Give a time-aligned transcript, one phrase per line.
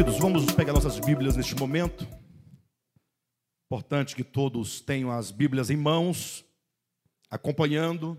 [0.00, 2.08] Queridos, vamos pegar nossas Bíblias neste momento.
[3.66, 6.42] Importante que todos tenham as Bíblias em mãos,
[7.30, 8.16] acompanhando.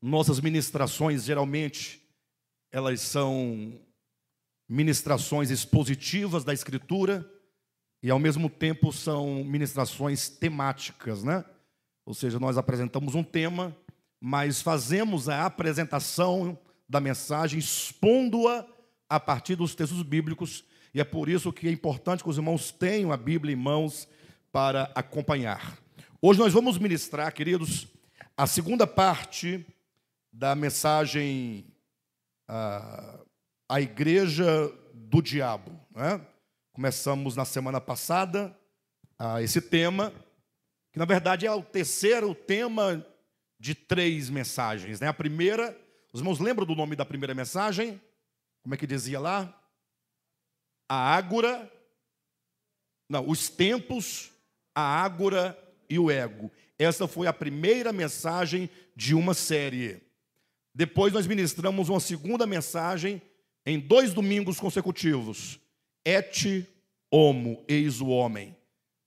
[0.00, 2.00] Nossas ministrações, geralmente,
[2.70, 3.80] elas são
[4.68, 7.28] ministrações expositivas da Escritura
[8.00, 11.44] e, ao mesmo tempo, são ministrações temáticas, né?
[12.06, 13.76] Ou seja, nós apresentamos um tema,
[14.20, 16.56] mas fazemos a apresentação
[16.88, 18.64] da mensagem expondo-a
[19.10, 20.64] a partir dos textos bíblicos,
[20.98, 24.08] e é por isso que é importante que os irmãos tenham a Bíblia em mãos
[24.50, 25.78] para acompanhar.
[26.20, 27.86] Hoje nós vamos ministrar, queridos,
[28.36, 29.64] a segunda parte
[30.32, 31.66] da mensagem
[32.48, 33.20] a,
[33.68, 35.70] a Igreja do Diabo.
[35.94, 36.20] Né?
[36.72, 38.52] Começamos na semana passada
[39.40, 40.12] esse tema,
[40.92, 43.06] que na verdade é o terceiro tema
[43.56, 44.98] de três mensagens.
[44.98, 45.06] Né?
[45.06, 45.80] A primeira,
[46.12, 48.02] os irmãos lembram do nome da primeira mensagem?
[48.64, 49.57] Como é que dizia lá?
[50.88, 51.70] A ágora,
[53.08, 54.30] não, os tempos,
[54.74, 55.58] a ágora
[55.88, 56.50] e o ego.
[56.78, 60.00] Essa foi a primeira mensagem de uma série.
[60.74, 63.20] Depois nós ministramos uma segunda mensagem
[63.66, 65.58] em dois domingos consecutivos.
[66.04, 66.66] Et
[67.10, 68.56] homo, eis o homem.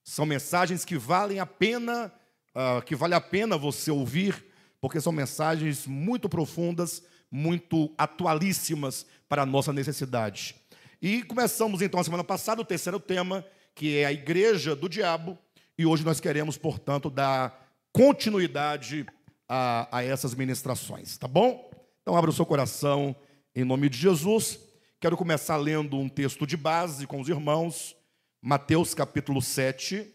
[0.03, 2.11] São mensagens que valem a pena,
[2.55, 4.43] uh, que vale a pena você ouvir,
[4.79, 10.55] porque são mensagens muito profundas, muito atualíssimas para a nossa necessidade.
[11.01, 15.35] E começamos então a semana passada o terceiro tema, que é a igreja do diabo,
[15.75, 19.07] e hoje nós queremos, portanto, dar continuidade
[19.49, 21.71] a, a essas ministrações, tá bom?
[22.03, 23.15] Então, abra o seu coração
[23.55, 24.59] em nome de Jesus.
[24.99, 27.95] Quero começar lendo um texto de base com os irmãos,
[28.39, 30.05] Mateus capítulo 7, uh,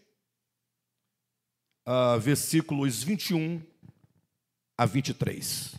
[1.85, 3.61] ah, versículos 21
[4.77, 5.75] a 23.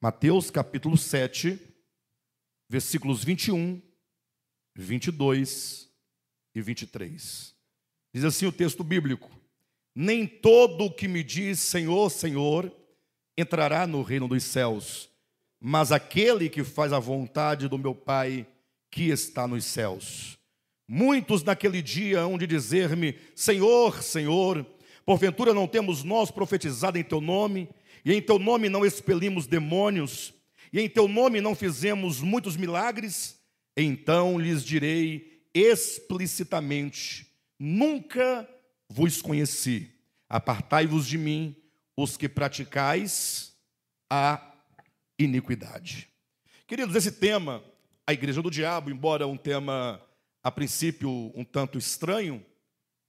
[0.00, 1.71] Mateus capítulo 7,
[2.72, 3.82] versículos 21,
[4.74, 5.90] 22
[6.54, 7.54] e 23.
[8.14, 9.30] Diz assim o texto bíblico:
[9.94, 12.74] Nem todo o que me diz Senhor, Senhor,
[13.36, 15.10] entrará no reino dos céus,
[15.60, 18.46] mas aquele que faz a vontade do meu Pai
[18.90, 20.38] que está nos céus.
[20.88, 24.64] Muitos naquele dia hão de dizer-me: Senhor, Senhor,
[25.04, 27.68] porventura não temos nós profetizado em teu nome,
[28.02, 30.32] e em teu nome não expelimos demônios,
[30.72, 33.38] e em teu nome não fizemos muitos milagres?
[33.76, 37.26] Então lhes direi explicitamente:
[37.58, 38.48] Nunca
[38.88, 39.90] vos conheci.
[40.28, 41.54] Apartai-vos de mim,
[41.96, 43.54] os que praticais
[44.10, 44.54] a
[45.18, 46.08] iniquidade.
[46.66, 47.62] Queridos, esse tema,
[48.06, 50.00] a igreja do diabo, embora um tema
[50.42, 52.44] a princípio um tanto estranho,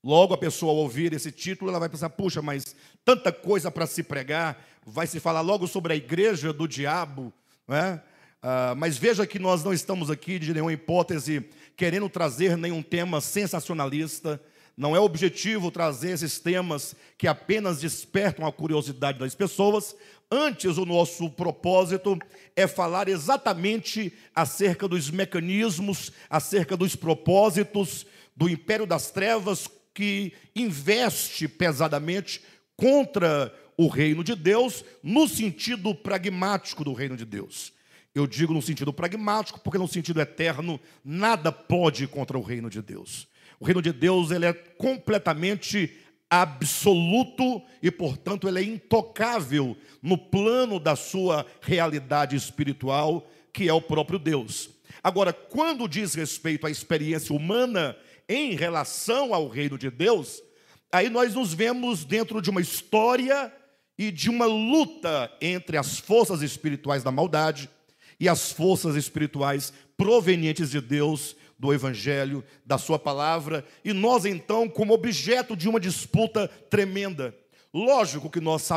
[0.04, 2.76] logo a pessoa ao ouvir esse título, ela vai pensar: puxa, mas
[3.06, 7.34] tanta coisa para se pregar, vai se falar logo sobre a igreja do diabo,
[7.68, 8.02] não é?
[8.42, 13.22] Ah, mas veja que nós não estamos aqui de nenhuma hipótese querendo trazer nenhum tema
[13.22, 14.42] sensacionalista,
[14.76, 19.96] não é objetivo trazer esses temas que apenas despertam a curiosidade das pessoas.
[20.30, 22.18] Antes, o nosso propósito
[22.56, 31.48] é falar exatamente acerca dos mecanismos, acerca dos propósitos do império das trevas que investe
[31.48, 32.42] pesadamente
[32.76, 37.74] contra o reino de Deus, no sentido pragmático do reino de Deus.
[38.16, 42.82] Eu digo no sentido pragmático, porque no sentido eterno, nada pode contra o reino de
[42.82, 43.28] Deus.
[43.60, 45.98] O reino de Deus ele é completamente
[46.30, 53.82] absoluto e, portanto, ele é intocável no plano da sua realidade espiritual, que é o
[53.82, 54.70] próprio Deus.
[55.04, 57.96] Agora, quando diz respeito à experiência humana
[58.28, 60.42] em relação ao reino de Deus,
[60.92, 63.52] aí nós nos vemos dentro de uma história
[63.98, 67.70] e de uma luta entre as forças espirituais da maldade
[68.20, 74.68] e as forças espirituais provenientes de Deus do Evangelho, da Sua palavra, e nós então,
[74.68, 77.36] como objeto de uma disputa tremenda.
[77.74, 78.68] Lógico que nós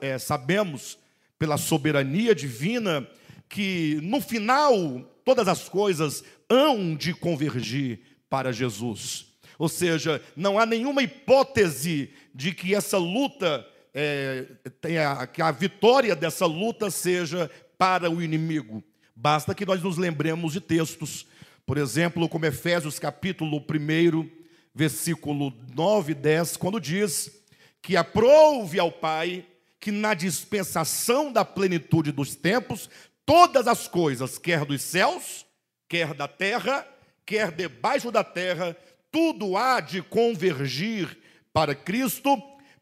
[0.00, 0.98] é, sabemos,
[1.38, 3.08] pela soberania divina,
[3.48, 9.26] que no final todas as coisas hão de convergir para Jesus.
[9.58, 14.46] Ou seja, não há nenhuma hipótese de que essa luta, é,
[14.80, 18.82] tenha, que a vitória dessa luta seja para o inimigo.
[19.14, 21.26] Basta que nós nos lembremos de textos
[21.66, 24.30] por exemplo, como Efésios capítulo 1,
[24.74, 27.42] versículo 9 e 10, quando diz
[27.80, 29.46] que aprouve ao Pai
[29.80, 32.90] que na dispensação da plenitude dos tempos,
[33.24, 35.46] todas as coisas, quer dos céus,
[35.88, 36.86] quer da terra,
[37.24, 38.76] quer debaixo da terra,
[39.10, 41.16] tudo há de convergir
[41.52, 42.36] para Cristo,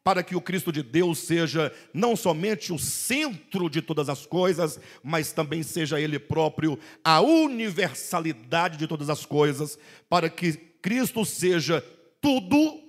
[0.05, 4.81] para que o Cristo de Deus seja não somente o centro de todas as coisas,
[5.03, 9.79] mas também seja Ele próprio a universalidade de todas as coisas,
[10.09, 11.81] para que Cristo seja
[12.21, 12.81] tudo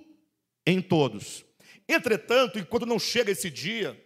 [0.66, 1.44] em todos.
[1.88, 4.00] Entretanto, enquanto não chega esse dia,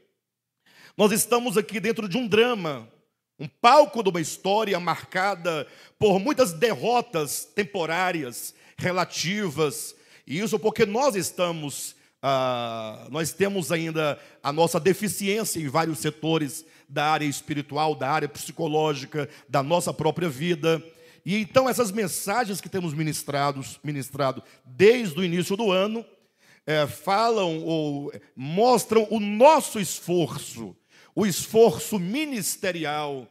[0.96, 2.90] nós estamos aqui dentro de um drama,
[3.38, 5.66] um palco de uma história marcada
[5.98, 9.94] por muitas derrotas temporárias, relativas,
[10.26, 16.64] e isso porque nós estamos, ah, nós temos ainda a nossa deficiência em vários setores
[16.88, 20.82] da área espiritual, da área psicológica, da nossa própria vida.
[21.24, 26.04] E então essas mensagens que temos ministrados, ministrado desde o início do ano,
[26.66, 30.76] é, falam ou mostram o nosso esforço,
[31.14, 33.26] o esforço ministerial,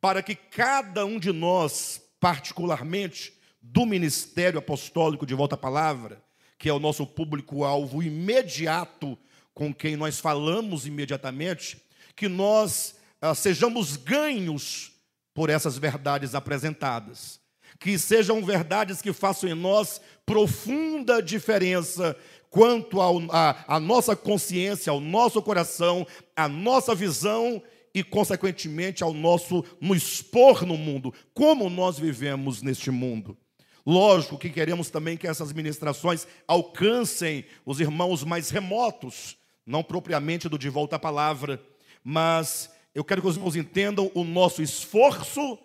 [0.00, 6.22] para que cada um de nós, particularmente do ministério apostólico de volta à palavra,
[6.62, 9.18] que é o nosso público-alvo imediato
[9.52, 11.76] com quem nós falamos imediatamente,
[12.14, 14.92] que nós ah, sejamos ganhos
[15.34, 17.40] por essas verdades apresentadas.
[17.80, 22.16] Que sejam verdades que façam em nós profunda diferença
[22.48, 26.06] quanto à nossa consciência, ao nosso coração,
[26.36, 27.60] à nossa visão
[27.92, 33.36] e, consequentemente, ao nosso nos expor no mundo, como nós vivemos neste mundo.
[33.84, 39.36] Lógico que queremos também que essas ministrações alcancem os irmãos mais remotos,
[39.66, 41.60] não propriamente do de volta à palavra,
[42.04, 45.58] mas eu quero que os irmãos entendam o nosso esforço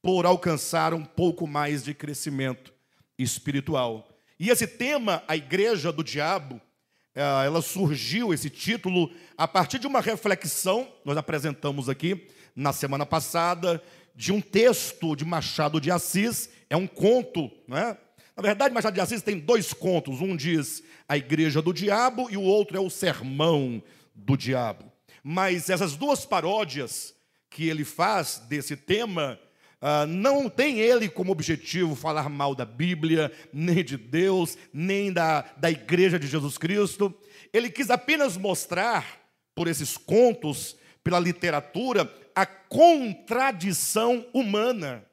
[0.00, 2.72] por alcançar um pouco mais de crescimento
[3.16, 4.08] espiritual.
[4.38, 6.60] E esse tema, a igreja do diabo,
[7.14, 13.06] eh, ela surgiu, esse título, a partir de uma reflexão, nós apresentamos aqui na semana
[13.06, 13.82] passada,
[14.14, 17.96] de um texto de Machado de Assis, é um conto, não é?
[18.36, 22.36] Na verdade, Machado de Assis tem dois contos, um diz a igreja do diabo e
[22.36, 23.82] o outro é o sermão
[24.14, 24.90] do diabo.
[25.22, 27.14] Mas essas duas paródias
[27.50, 29.38] que ele faz desse tema,
[29.82, 35.44] Uh, não tem ele como objetivo falar mal da Bíblia, nem de Deus, nem da,
[35.56, 37.12] da igreja de Jesus Cristo.
[37.52, 39.04] Ele quis apenas mostrar,
[39.56, 45.04] por esses contos, pela literatura, a contradição humana.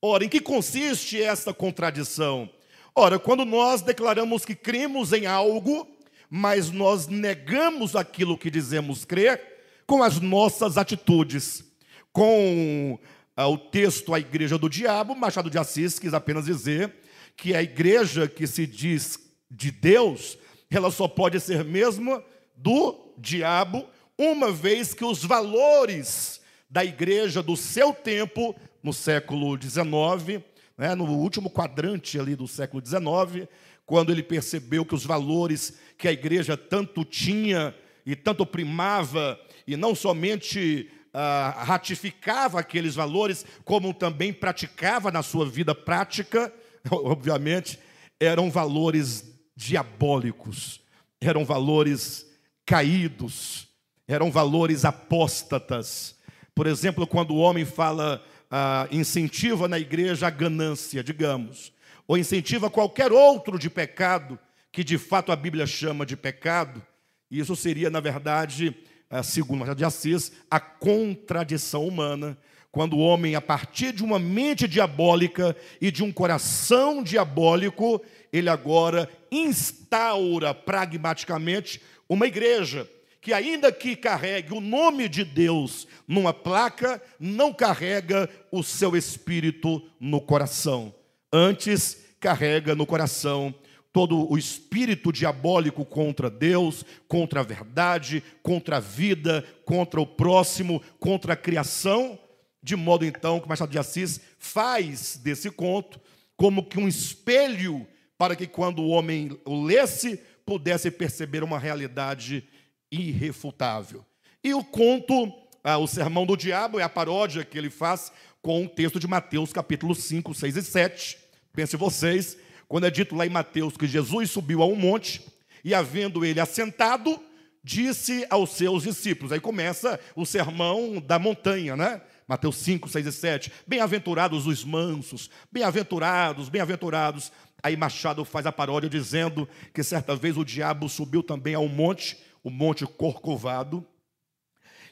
[0.00, 2.48] Ora, em que consiste essa contradição?
[2.94, 5.88] Ora, quando nós declaramos que cremos em algo,
[6.30, 9.40] mas nós negamos aquilo que dizemos crer
[9.86, 11.64] com as nossas atitudes,
[12.12, 12.98] com
[13.36, 16.92] o texto A Igreja do Diabo, Machado de Assis quis apenas dizer
[17.36, 19.18] que a igreja que se diz
[19.48, 20.36] de Deus,
[20.70, 22.22] ela só pode ser mesmo
[22.56, 23.86] do diabo,
[24.18, 30.42] uma vez que os valores da igreja do seu tempo, no século XIX,
[30.76, 33.48] né, no último quadrante ali do século XIX,
[33.84, 37.74] quando ele percebeu que os valores que a igreja tanto tinha
[38.04, 45.46] e tanto primava, e não somente ah, ratificava aqueles valores, como também praticava na sua
[45.46, 46.52] vida prática,
[46.90, 47.78] obviamente,
[48.20, 49.24] eram valores
[49.56, 50.80] diabólicos,
[51.20, 52.26] eram valores
[52.64, 53.68] caídos,
[54.06, 56.17] eram valores apóstatas.
[56.58, 58.20] Por exemplo, quando o homem fala,
[58.50, 61.72] ah, incentiva na igreja a ganância, digamos,
[62.04, 64.36] ou incentiva qualquer outro de pecado,
[64.72, 66.84] que de fato a Bíblia chama de pecado,
[67.30, 68.76] isso seria, na verdade,
[69.08, 72.36] é, segundo Machado de Assis, a contradição humana,
[72.72, 78.50] quando o homem, a partir de uma mente diabólica e de um coração diabólico, ele
[78.50, 87.02] agora instaura pragmaticamente uma igreja que, ainda que carregue o nome de Deus numa placa,
[87.18, 90.94] não carrega o seu espírito no coração.
[91.32, 93.54] Antes, carrega no coração
[93.92, 100.82] todo o espírito diabólico contra Deus, contra a verdade, contra a vida, contra o próximo,
[101.00, 102.18] contra a criação,
[102.62, 106.00] de modo então que Machado de Assis faz desse conto
[106.36, 112.44] como que um espelho para que quando o homem o lesse pudesse perceber uma realidade
[112.90, 114.04] irrefutável.
[114.42, 118.64] E o conto, ah, o Sermão do Diabo, é a paródia que ele faz com
[118.64, 121.18] o texto de Mateus, capítulo 5, 6 e 7.
[121.52, 122.36] Pense vocês,
[122.68, 125.26] quando é dito lá em Mateus que Jesus subiu a um monte
[125.64, 127.20] e, havendo ele assentado,
[127.64, 129.32] disse aos seus discípulos.
[129.32, 132.00] Aí começa o sermão da montanha, né?
[132.26, 133.52] Mateus 5, 6 e 7.
[133.66, 137.32] Bem-aventurados os mansos, bem-aventurados, bem-aventurados.
[137.62, 141.68] Aí Machado faz a paródia dizendo que certa vez o diabo subiu também a um
[141.68, 143.86] monte, o Monte Corcovado,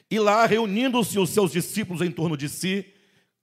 [0.09, 2.85] e lá, reunindo-se os seus discípulos em torno de si,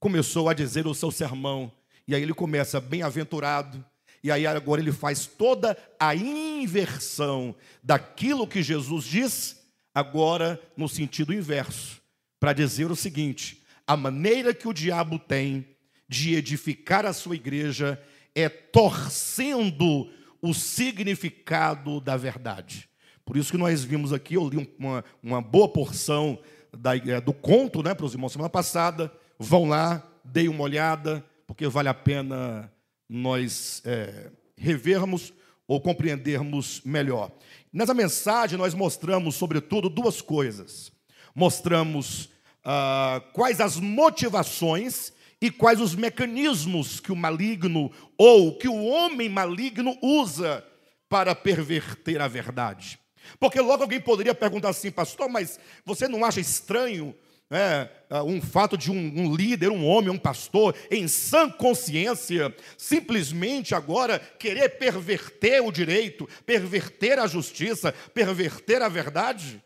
[0.00, 1.70] começou a dizer o seu sermão.
[2.08, 3.84] E aí ele começa: Bem-aventurado
[4.24, 9.62] e aí agora ele faz toda a inversão daquilo que Jesus diz,
[9.94, 12.00] agora no sentido inverso,
[12.40, 15.76] para dizer o seguinte: a maneira que o diabo tem
[16.08, 18.02] de edificar a sua igreja
[18.34, 22.88] é torcendo o significado da verdade.
[23.24, 26.38] Por isso que nós vimos aqui, eu li uma, uma boa porção
[26.76, 29.10] da, é, do conto né, para os irmãos semana passada.
[29.38, 32.70] Vão lá, deem uma olhada, porque vale a pena
[33.08, 35.32] nós é, revermos
[35.66, 37.30] ou compreendermos melhor.
[37.72, 40.92] Nessa mensagem, nós mostramos, sobretudo, duas coisas.
[41.34, 42.28] Mostramos
[42.62, 49.28] ah, quais as motivações e quais os mecanismos que o maligno ou que o homem
[49.28, 50.64] maligno usa
[51.08, 52.98] para perverter a verdade.
[53.38, 57.14] Porque logo alguém poderia perguntar assim, pastor, mas você não acha estranho
[57.50, 57.88] é,
[58.24, 64.18] um fato de um, um, líder, um homem, um pastor, em sã consciência, simplesmente agora
[64.18, 69.62] querer perverter o direito, perverter a justiça, perverter a verdade?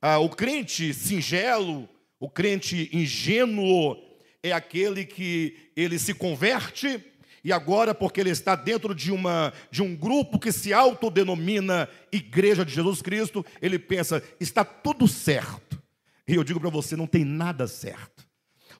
[0.00, 1.88] Ah, o crente singelo,
[2.20, 3.96] o crente ingênuo,
[4.42, 7.02] é aquele que ele se converte
[7.46, 12.64] e agora, porque ele está dentro de, uma, de um grupo que se autodenomina Igreja
[12.64, 15.80] de Jesus Cristo, ele pensa, está tudo certo.
[16.26, 18.26] E eu digo para você, não tem nada certo.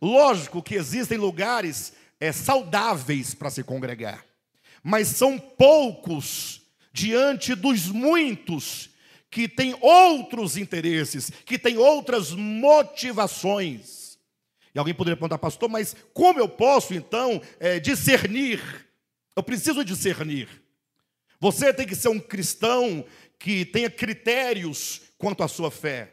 [0.02, 4.26] Lógico que existem lugares é, saudáveis para se congregar,
[4.82, 8.90] mas são poucos diante dos muitos
[9.30, 14.05] que têm outros interesses, que têm outras motivações.
[14.76, 18.60] E alguém poderia perguntar, pastor, mas como eu posso então é, discernir?
[19.34, 20.50] Eu preciso discernir.
[21.40, 23.02] Você tem que ser um cristão
[23.38, 26.12] que tenha critérios quanto à sua fé.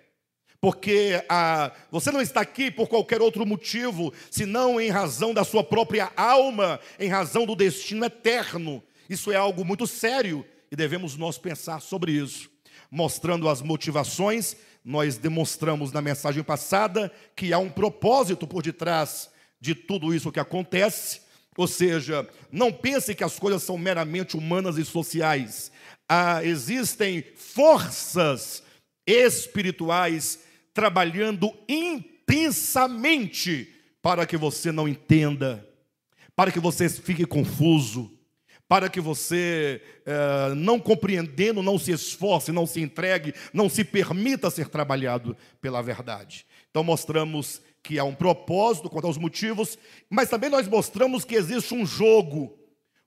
[0.62, 5.62] Porque a, você não está aqui por qualquer outro motivo, senão em razão da sua
[5.62, 8.82] própria alma, em razão do destino eterno.
[9.10, 12.50] Isso é algo muito sério e devemos nós pensar sobre isso,
[12.90, 19.74] mostrando as motivações nós demonstramos na mensagem passada que há um propósito por detrás de
[19.74, 21.22] tudo isso que acontece.
[21.56, 25.72] Ou seja, não pense que as coisas são meramente humanas e sociais.
[26.10, 28.62] Ah, existem forças
[29.08, 30.40] espirituais
[30.74, 33.70] trabalhando intensamente
[34.02, 35.70] para que você não entenda,
[36.36, 38.12] para que você fique confuso,
[38.68, 44.50] para que você, é, não compreendendo, não se esforce, não se entregue, não se permita
[44.50, 46.46] ser trabalhado pela verdade.
[46.70, 49.78] Então, mostramos que há um propósito quanto aos motivos,
[50.10, 52.58] mas também nós mostramos que existe um jogo,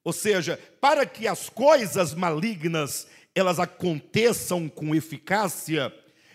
[0.04, 5.92] ou seja, para que as coisas malignas elas aconteçam com eficácia,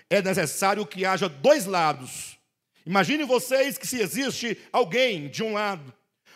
[0.09, 2.37] é necessário que haja dois lados.
[2.85, 5.93] Imagine vocês que se existe alguém de um lado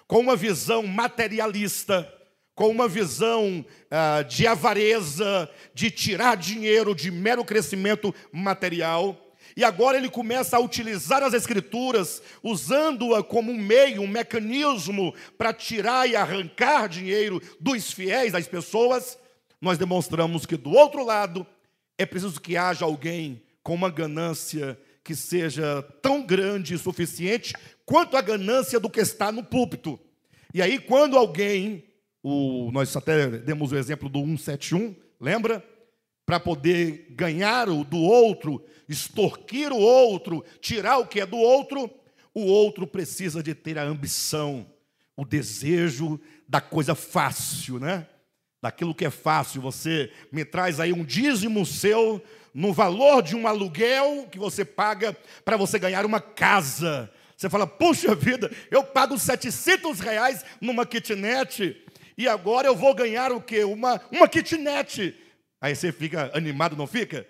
[0.08, 2.12] com uma visão materialista,
[2.56, 9.22] com uma visão ah, de avareza, de tirar dinheiro, de mero crescimento material.
[9.58, 15.54] E agora ele começa a utilizar as Escrituras, usando-a como um meio, um mecanismo para
[15.54, 19.18] tirar e arrancar dinheiro dos fiéis, das pessoas.
[19.62, 21.46] Nós demonstramos que do outro lado
[21.98, 27.54] é preciso que haja alguém com uma ganância que seja tão grande e suficiente
[27.86, 30.00] quanto a ganância do que está no púlpito.
[30.54, 31.85] E aí, quando alguém
[32.28, 35.64] o, nós até demos o exemplo do 171, lembra?
[36.26, 41.88] Para poder ganhar o do outro, extorquir o outro, tirar o que é do outro,
[42.34, 44.66] o outro precisa de ter a ambição,
[45.16, 48.08] o desejo da coisa fácil, né?
[48.60, 49.62] Daquilo que é fácil.
[49.62, 52.20] Você me traz aí um dízimo seu
[52.52, 55.16] no valor de um aluguel que você paga
[55.46, 57.08] para você ganhar uma casa.
[57.38, 61.85] Você fala, puxa vida, eu pago 700 reais numa kitnet
[62.18, 63.64] e agora eu vou ganhar o quê?
[63.64, 65.16] Uma, uma kitnet.
[65.60, 67.26] Aí você fica animado, não fica?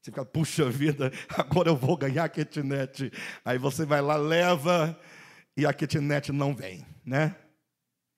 [0.00, 3.12] Você fica, puxa vida, agora eu vou ganhar a kitnet.
[3.44, 4.98] Aí você vai lá, leva,
[5.56, 7.34] e a kitnet não vem, né?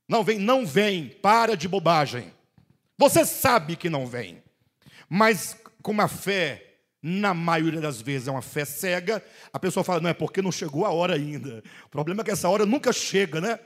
[0.08, 2.32] Não vem, não vem, para de bobagem.
[2.98, 4.42] Você sabe que não vem,
[5.08, 6.66] mas com uma fé,
[7.02, 10.50] na maioria das vezes é uma fé cega, a pessoa fala, não é porque não
[10.50, 11.62] chegou a hora ainda.
[11.84, 13.60] O problema é que essa hora nunca chega, né?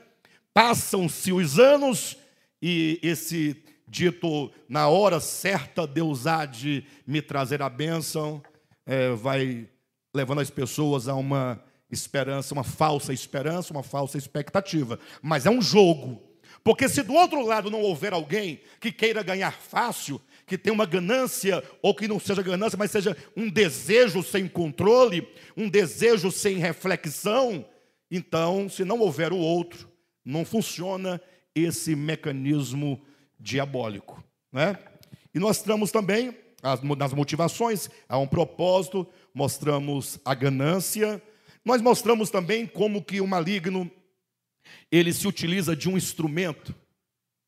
[0.53, 2.17] Passam-se os anos
[2.61, 8.41] e esse dito na hora certa Deus há de me trazer a bênção,
[8.85, 9.67] é, vai
[10.13, 14.99] levando as pessoas a uma esperança, uma falsa esperança, uma falsa expectativa.
[15.21, 16.21] Mas é um jogo.
[16.63, 20.85] Porque se do outro lado não houver alguém que queira ganhar fácil, que tenha uma
[20.85, 25.27] ganância, ou que não seja ganância, mas seja um desejo sem controle,
[25.57, 27.65] um desejo sem reflexão,
[28.11, 29.89] então, se não houver o outro,
[30.23, 31.21] não funciona
[31.55, 33.01] esse mecanismo
[33.39, 34.23] diabólico.
[34.51, 34.77] Né?
[35.33, 41.21] E nós mostramos também as, nas motivações, há um propósito, mostramos a ganância,
[41.63, 43.89] nós mostramos também como que o maligno
[44.91, 46.75] ele se utiliza de um instrumento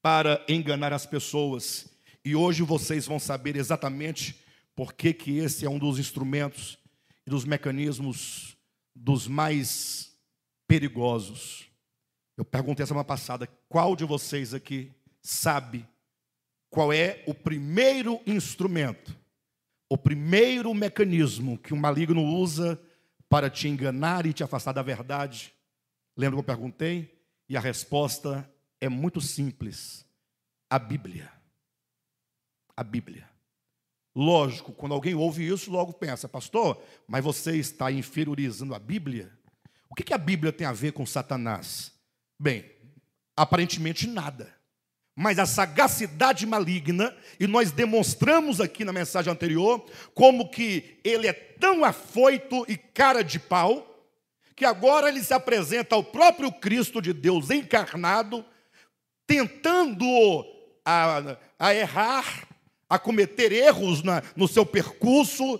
[0.01, 1.89] para enganar as pessoas.
[2.25, 4.35] E hoje vocês vão saber exatamente
[4.75, 6.77] por que, que esse é um dos instrumentos
[7.25, 8.57] e dos mecanismos
[8.95, 10.11] dos mais
[10.67, 11.65] perigosos.
[12.35, 15.87] Eu perguntei semana passada, qual de vocês aqui sabe
[16.73, 19.15] qual é o primeiro instrumento,
[19.87, 22.81] o primeiro mecanismo que o maligno usa
[23.29, 25.53] para te enganar e te afastar da verdade?
[26.17, 27.23] Lembra que eu perguntei?
[27.47, 30.03] E a resposta é muito simples:
[30.67, 31.31] a Bíblia.
[32.75, 33.29] A Bíblia.
[34.15, 39.31] Lógico, quando alguém ouve isso, logo pensa, pastor, mas você está inferiorizando a Bíblia?
[39.87, 41.93] O que a Bíblia tem a ver com Satanás?
[42.39, 42.65] Bem,
[43.35, 44.53] aparentemente nada.
[45.15, 49.85] Mas a sagacidade maligna, e nós demonstramos aqui na mensagem anterior,
[50.15, 53.89] como que ele é tão afoito e cara de pau,
[54.55, 58.43] que agora ele se apresenta ao próprio Cristo de Deus encarnado,
[59.27, 60.05] tentando
[60.83, 62.47] a, a errar,
[62.89, 65.59] a cometer erros na, no seu percurso,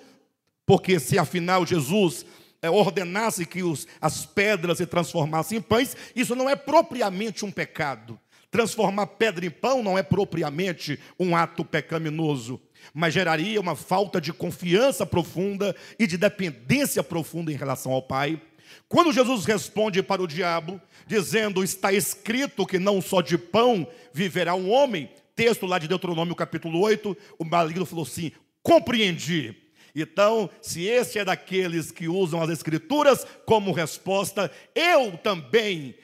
[0.65, 2.25] porque se afinal Jesus
[2.69, 8.19] ordenasse que os, as pedras se transformassem em pães, isso não é propriamente um pecado.
[8.49, 12.61] Transformar pedra em pão não é propriamente um ato pecaminoso,
[12.93, 18.39] mas geraria uma falta de confiança profunda e de dependência profunda em relação ao Pai.
[18.87, 24.53] Quando Jesus responde para o diabo, dizendo: Está escrito que não só de pão viverá
[24.53, 29.62] um homem, texto lá de Deuteronômio capítulo 8, o maligno falou assim: compreendi.
[29.95, 35.95] Então, se esse é daqueles que usam as Escrituras como resposta, eu também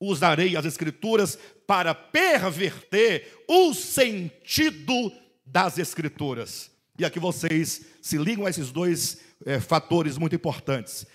[0.00, 5.12] usarei as Escrituras para perverter o sentido
[5.44, 6.70] das Escrituras.
[6.98, 11.06] E aqui vocês se ligam a esses dois é, fatores muito importantes.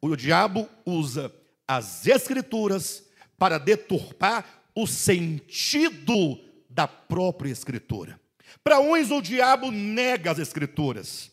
[0.00, 1.32] O diabo usa
[1.66, 3.04] as Escrituras
[3.38, 8.20] para deturpar o sentido da própria Escritura.
[8.62, 11.30] Para uns, o diabo nega as Escrituras,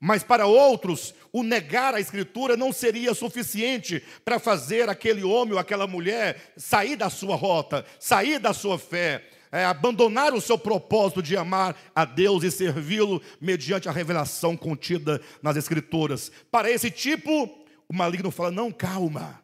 [0.00, 5.58] mas para outros, o negar a Escritura não seria suficiente para fazer aquele homem ou
[5.58, 11.22] aquela mulher sair da sua rota, sair da sua fé, é, abandonar o seu propósito
[11.22, 16.32] de amar a Deus e servi-lo mediante a revelação contida nas Escrituras.
[16.50, 17.50] Para esse tipo,
[17.86, 19.42] o maligno fala: não, calma,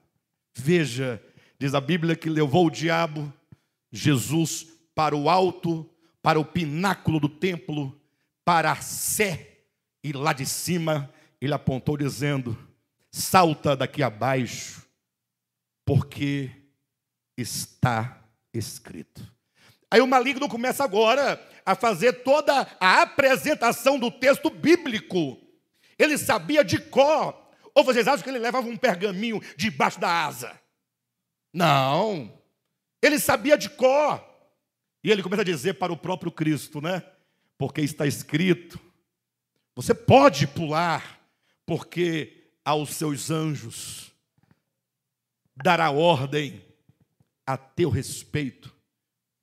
[0.55, 1.23] veja,
[1.59, 3.31] diz a Bíblia que levou o diabo,
[3.92, 5.87] Jesus para o alto,
[6.23, 8.01] para o pináculo do templo,
[8.42, 9.56] para a sé,
[10.07, 12.57] e lá de cima ele apontou dizendo:
[13.11, 14.87] salta daqui abaixo,
[15.85, 16.49] porque
[17.37, 18.23] está
[18.55, 19.21] escrito.
[19.90, 25.38] Aí o maligno começa agora a fazer toda a apresentação do texto bíblico.
[25.99, 27.37] Ele sabia de cor.
[27.75, 30.59] Ou vocês acham que ele levava um pergaminho debaixo da asa?
[31.53, 32.33] Não.
[33.03, 34.25] Ele sabia de cor.
[35.03, 37.03] E ele começa a dizer para o próprio Cristo, né?
[37.59, 38.86] Porque está escrito:
[39.77, 41.21] você pode pular,
[41.67, 44.11] porque aos seus anjos
[45.55, 46.65] dará ordem
[47.47, 48.75] a teu respeito,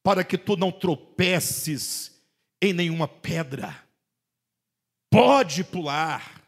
[0.02, 2.20] para que tu não tropeces
[2.60, 3.78] em nenhuma pedra.
[5.12, 6.42] Pode pular.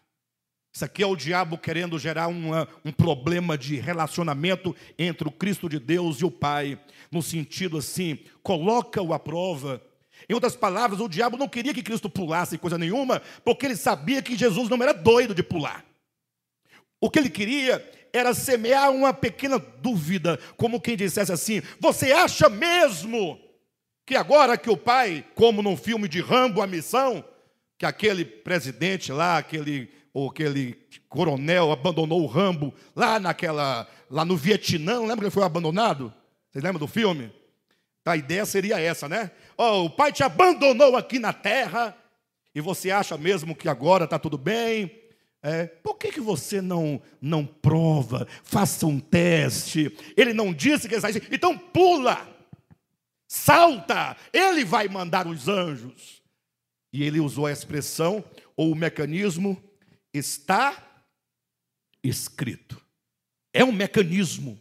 [0.73, 5.69] Isso aqui é o diabo querendo gerar uma, um problema de relacionamento entre o Cristo
[5.69, 9.79] de Deus e o Pai, no sentido assim, coloca-o à prova.
[10.29, 14.21] Em outras palavras, o diabo não queria que Cristo pulasse coisa nenhuma, porque ele sabia
[14.21, 15.85] que Jesus não era doido de pular.
[16.99, 22.49] O que ele queria era semear uma pequena dúvida, como quem dissesse assim: Você acha
[22.49, 23.39] mesmo
[24.05, 27.23] que agora que o pai, como num filme de Rambo, a missão,
[27.77, 30.77] que aquele presidente lá, aquele ou aquele
[31.09, 36.13] coronel abandonou o Rambo lá naquela, lá no Vietnã, lembra que ele foi abandonado?
[36.49, 37.33] Vocês lembram do filme?
[38.05, 39.31] A ideia seria essa, né?
[39.57, 41.95] Oh, o pai te abandonou aqui na terra
[42.53, 45.03] e você acha mesmo que agora está tudo bem?
[45.43, 48.27] É, por que, que você não, não prova?
[48.43, 49.95] Faça um teste.
[50.17, 52.27] Ele não disse que ele saísse, então pula,
[53.27, 56.23] salta, ele vai mandar os anjos.
[56.91, 58.23] E ele usou a expressão
[58.55, 59.61] ou o mecanismo
[60.13, 61.01] está
[62.01, 62.81] escrito.
[63.53, 64.59] É um mecanismo.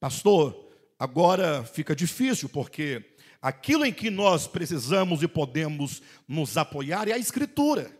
[0.00, 3.13] Pastor, agora fica difícil, porque
[3.44, 7.94] aquilo em que nós precisamos e podemos nos apoiar é a Escritura.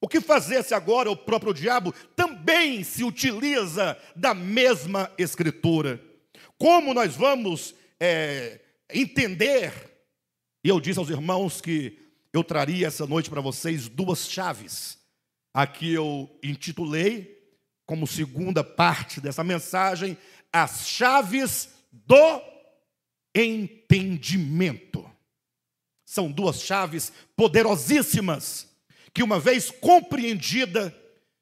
[0.00, 6.02] O que fazer se agora o próprio diabo também se utiliza da mesma Escritura?
[6.56, 8.58] Como nós vamos é,
[8.90, 9.72] entender
[10.64, 11.98] E eu disse aos irmãos que
[12.32, 14.96] eu traria essa noite para vocês duas chaves.
[15.52, 17.38] Aqui eu intitulei,
[17.84, 20.16] como segunda parte dessa mensagem,
[20.50, 22.53] as chaves do
[23.34, 25.04] entendimento.
[26.04, 28.68] São duas chaves poderosíssimas
[29.12, 30.94] que, uma vez compreendida,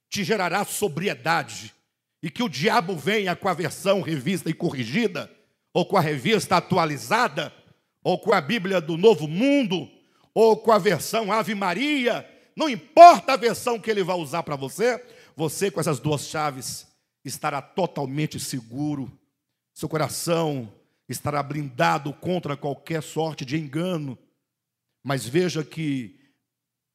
[0.08, 1.74] te gerará sobriedade.
[2.22, 5.30] E que o diabo venha com a versão revista e corrigida,
[5.74, 7.52] ou com a revista atualizada,
[8.02, 9.90] ou com a Bíblia do Novo Mundo,
[10.34, 14.56] ou com a versão Ave Maria, não importa a versão que ele vai usar para
[14.56, 15.02] você,
[15.34, 16.86] você com essas duas chaves
[17.24, 19.10] estará totalmente seguro,
[19.72, 20.72] seu coração
[21.12, 24.18] estará blindado contra qualquer sorte de engano.
[25.02, 26.18] Mas veja que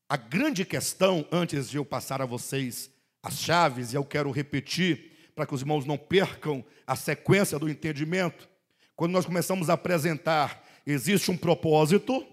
[0.10, 2.89] a grande questão, antes de eu passar a vocês
[3.23, 7.69] as chaves, e eu quero repetir, para que os irmãos não percam a sequência do
[7.69, 8.47] entendimento.
[8.95, 12.25] Quando nós começamos a apresentar, existe um propósito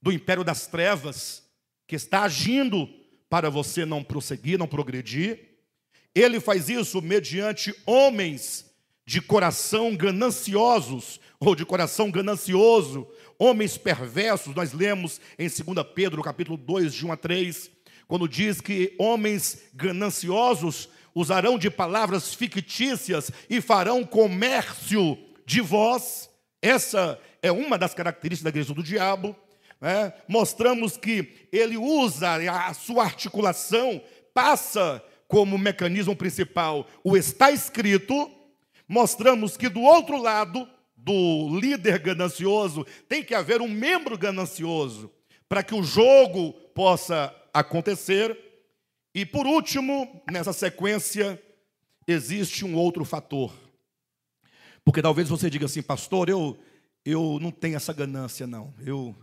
[0.00, 1.42] do império das trevas
[1.86, 2.88] que está agindo
[3.28, 5.58] para você não prosseguir, não progredir.
[6.14, 8.67] Ele faz isso mediante homens
[9.08, 14.54] de coração gananciosos ou de coração ganancioso, homens perversos.
[14.54, 17.70] Nós lemos em 2 Pedro, capítulo 2, de 1 a 3,
[18.06, 25.16] quando diz que homens gananciosos usarão de palavras fictícias e farão comércio
[25.46, 26.28] de vós.
[26.60, 29.34] Essa é uma das características da igreja do diabo.
[29.80, 30.12] Né?
[30.28, 34.02] Mostramos que ele usa a sua articulação,
[34.34, 38.36] passa como mecanismo principal o está escrito.
[38.88, 45.12] Mostramos que do outro lado do líder ganancioso tem que haver um membro ganancioso
[45.48, 48.36] para que o jogo possa acontecer.
[49.14, 51.40] E por último, nessa sequência,
[52.06, 53.52] existe um outro fator.
[54.84, 56.58] Porque talvez você diga assim, pastor, eu,
[57.04, 58.72] eu não tenho essa ganância, não.
[58.80, 59.14] Eu,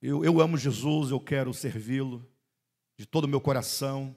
[0.00, 2.24] eu, eu amo Jesus, eu quero servi-lo
[2.96, 4.14] de todo o meu coração.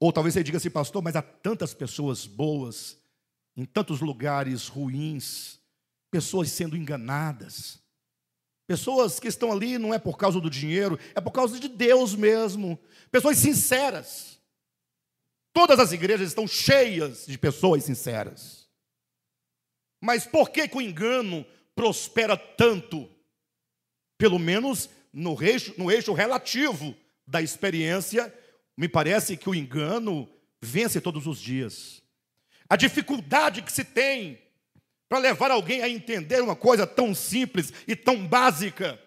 [0.00, 2.98] Ou talvez você diga assim, pastor, mas há tantas pessoas boas,
[3.56, 5.60] em tantos lugares ruins,
[6.10, 7.78] pessoas sendo enganadas.
[8.66, 12.14] Pessoas que estão ali não é por causa do dinheiro, é por causa de Deus
[12.14, 12.78] mesmo.
[13.10, 14.40] Pessoas sinceras.
[15.52, 18.68] Todas as igrejas estão cheias de pessoas sinceras.
[20.00, 23.08] Mas por que, que o engano prospera tanto?
[24.18, 26.94] Pelo menos no eixo, no eixo relativo
[27.26, 28.32] da experiência,
[28.76, 30.28] me parece que o engano
[30.60, 32.03] vence todos os dias.
[32.68, 34.38] A dificuldade que se tem
[35.08, 38.98] para levar alguém a entender uma coisa tão simples e tão básica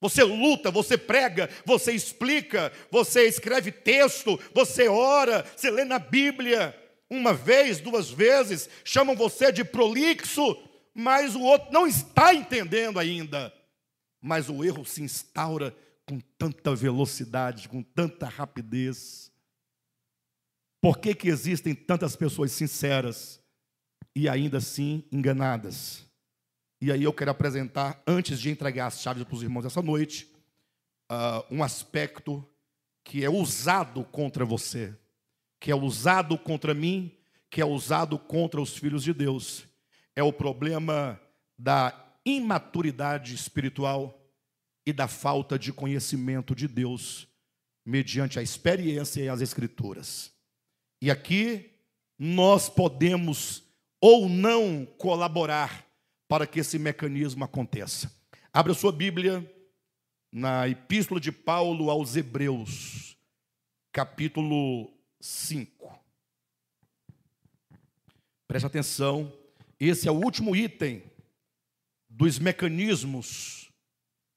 [0.00, 6.76] você luta, você prega, você explica, você escreve texto, você ora, você lê na Bíblia.
[7.10, 10.56] Uma vez, duas vezes, chamam você de prolixo,
[10.94, 13.52] mas o outro não está entendendo ainda.
[14.20, 15.74] Mas o erro se instaura
[16.06, 19.32] com tanta velocidade, com tanta rapidez.
[20.80, 23.40] Por que, que existem tantas pessoas sinceras
[24.14, 26.06] e ainda assim enganadas?
[26.80, 30.32] E aí eu quero apresentar, antes de entregar as chaves para os irmãos essa noite,
[31.10, 32.46] uh, um aspecto
[33.02, 34.94] que é usado contra você,
[35.58, 37.12] que é usado contra mim,
[37.50, 39.66] que é usado contra os filhos de Deus.
[40.14, 41.20] É o problema
[41.58, 41.92] da
[42.24, 44.14] imaturidade espiritual
[44.86, 47.26] e da falta de conhecimento de Deus
[47.84, 50.37] mediante a experiência e as escrituras.
[51.00, 51.70] E aqui
[52.18, 53.62] nós podemos
[54.00, 55.86] ou não colaborar
[56.28, 58.12] para que esse mecanismo aconteça.
[58.52, 59.48] Abra sua Bíblia
[60.32, 63.16] na Epístola de Paulo aos Hebreus,
[63.92, 65.98] capítulo 5.
[68.46, 69.32] Preste atenção,
[69.78, 71.02] esse é o último item
[72.08, 73.70] dos mecanismos,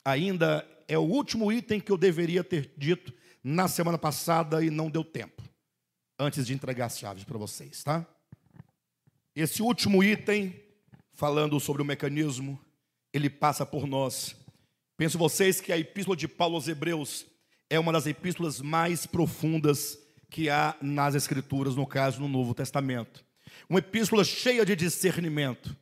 [0.05, 4.89] ainda é o último item que eu deveria ter dito na semana passada e não
[4.89, 5.41] deu tempo,
[6.21, 8.05] antes de entregar as chaves para vocês, tá?
[9.35, 10.53] Esse último item
[11.13, 12.59] falando sobre o mecanismo,
[13.11, 14.35] ele passa por nós.
[14.95, 17.25] Penso vocês que a epístola de Paulo aos Hebreus
[17.69, 19.97] é uma das epístolas mais profundas
[20.29, 23.25] que há nas Escrituras, no caso, no Novo Testamento.
[23.67, 25.75] Uma epístola cheia de discernimento.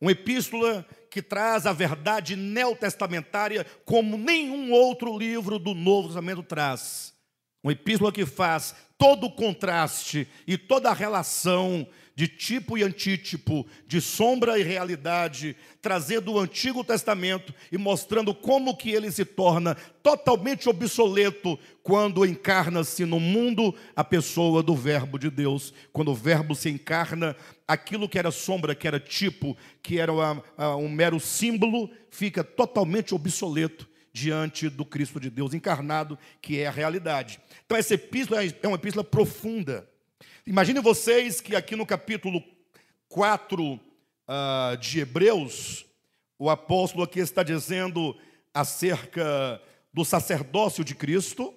[0.00, 7.14] Uma epístola que traz a verdade neotestamentária como nenhum outro livro do Novo Testamento traz.
[7.62, 13.66] Uma epístola que faz todo o contraste e toda a relação de tipo e antítipo,
[13.86, 19.74] de sombra e realidade, trazendo o Antigo Testamento e mostrando como que ele se torna
[20.02, 25.74] totalmente obsoleto quando encarna-se no mundo a pessoa do verbo de Deus.
[25.92, 27.36] Quando o verbo se encarna,
[27.68, 30.10] aquilo que era sombra, que era tipo, que era
[30.78, 36.70] um mero símbolo, fica totalmente obsoleto diante do Cristo de Deus encarnado, que é a
[36.70, 37.40] realidade.
[37.64, 39.86] Então essa epístola é uma epístola profunda
[40.48, 42.40] Imagine vocês que aqui no capítulo
[43.08, 43.80] 4 uh,
[44.28, 45.84] ah, de Hebreus,
[46.38, 48.16] o apóstolo aqui está dizendo
[48.54, 49.60] acerca
[49.92, 51.52] do sacerdócio de Cristo.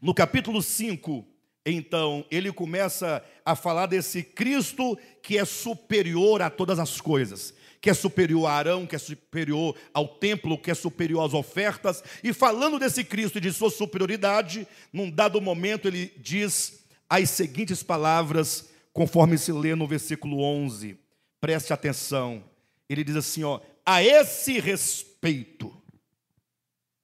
[0.00, 1.26] No capítulo 5,
[1.66, 7.90] então, ele começa a falar desse Cristo que é superior a todas as coisas, que
[7.90, 12.02] é superior a Arão, que é superior ao templo, que é superior às ofertas.
[12.22, 17.82] E falando desse Cristo e de sua superioridade, num dado momento ele diz as seguintes
[17.82, 20.98] palavras, conforme se lê no versículo 11.
[21.40, 22.42] Preste atenção.
[22.88, 25.72] Ele diz assim, ó: "A esse respeito".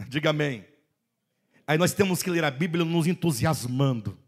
[0.08, 0.64] Diga amém.
[1.66, 4.18] Aí nós temos que ler a Bíblia nos entusiasmando.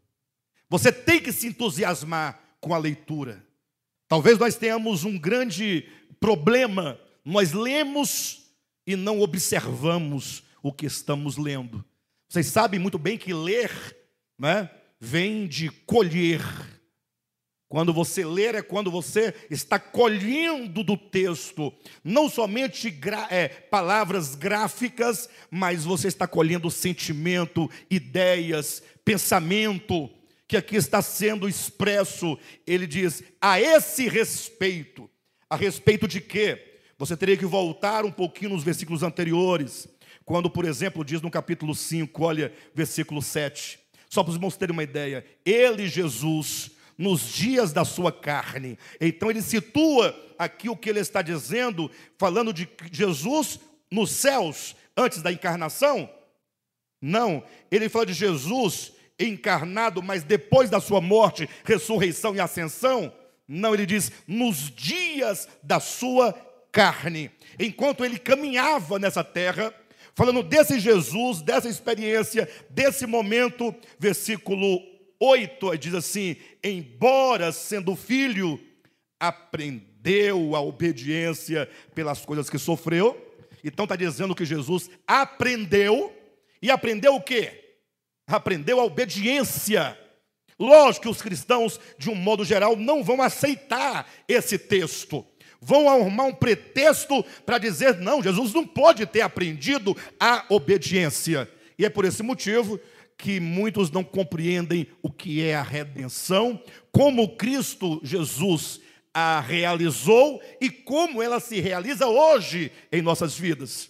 [0.68, 3.44] Você tem que se entusiasmar com a leitura.
[4.08, 5.88] Talvez nós tenhamos um grande
[6.24, 6.98] problema.
[7.22, 8.46] Nós lemos
[8.86, 11.84] e não observamos o que estamos lendo.
[12.26, 13.70] Vocês sabem muito bem que ler,
[14.38, 14.70] né?
[14.98, 16.40] vem de colher.
[17.68, 21.70] Quando você ler é quando você está colhendo do texto,
[22.02, 22.88] não somente
[23.28, 30.08] é, palavras gráficas, mas você está colhendo sentimento, ideias, pensamento,
[30.48, 32.38] que aqui está sendo expresso.
[32.66, 35.10] Ele diz: a esse respeito,
[35.54, 36.80] a respeito de quê?
[36.98, 39.88] Você teria que voltar um pouquinho nos versículos anteriores,
[40.24, 43.78] quando, por exemplo, diz no capítulo 5, olha, versículo 7.
[44.08, 48.78] Só para os irmãos terem uma ideia, ele, Jesus, nos dias da sua carne.
[49.00, 55.22] Então ele situa aqui o que ele está dizendo, falando de Jesus nos céus, antes
[55.22, 56.08] da encarnação.
[57.00, 63.12] Não, ele fala de Jesus encarnado, mas depois da sua morte, ressurreição e ascensão.
[63.46, 66.32] Não, ele diz nos dias da sua
[66.72, 67.30] carne.
[67.58, 69.72] Enquanto ele caminhava nessa terra,
[70.14, 74.80] falando desse Jesus, dessa experiência, desse momento, versículo
[75.20, 78.60] 8 diz assim: Embora sendo filho,
[79.18, 83.20] aprendeu a obediência pelas coisas que sofreu.
[83.62, 86.14] Então está dizendo que Jesus aprendeu,
[86.60, 87.76] e aprendeu o quê?
[88.26, 89.98] Aprendeu a obediência.
[90.58, 95.26] Lógico que os cristãos, de um modo geral, não vão aceitar esse texto
[95.64, 101.50] vão arrumar um pretexto para dizer: não, Jesus não pode ter aprendido a obediência.
[101.78, 102.78] E é por esse motivo
[103.16, 106.62] que muitos não compreendem o que é a redenção,
[106.92, 108.80] como Cristo Jesus
[109.12, 113.88] a realizou e como ela se realiza hoje em nossas vidas.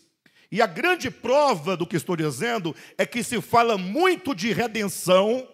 [0.53, 5.49] E a grande prova do que estou dizendo é que se fala muito de redenção,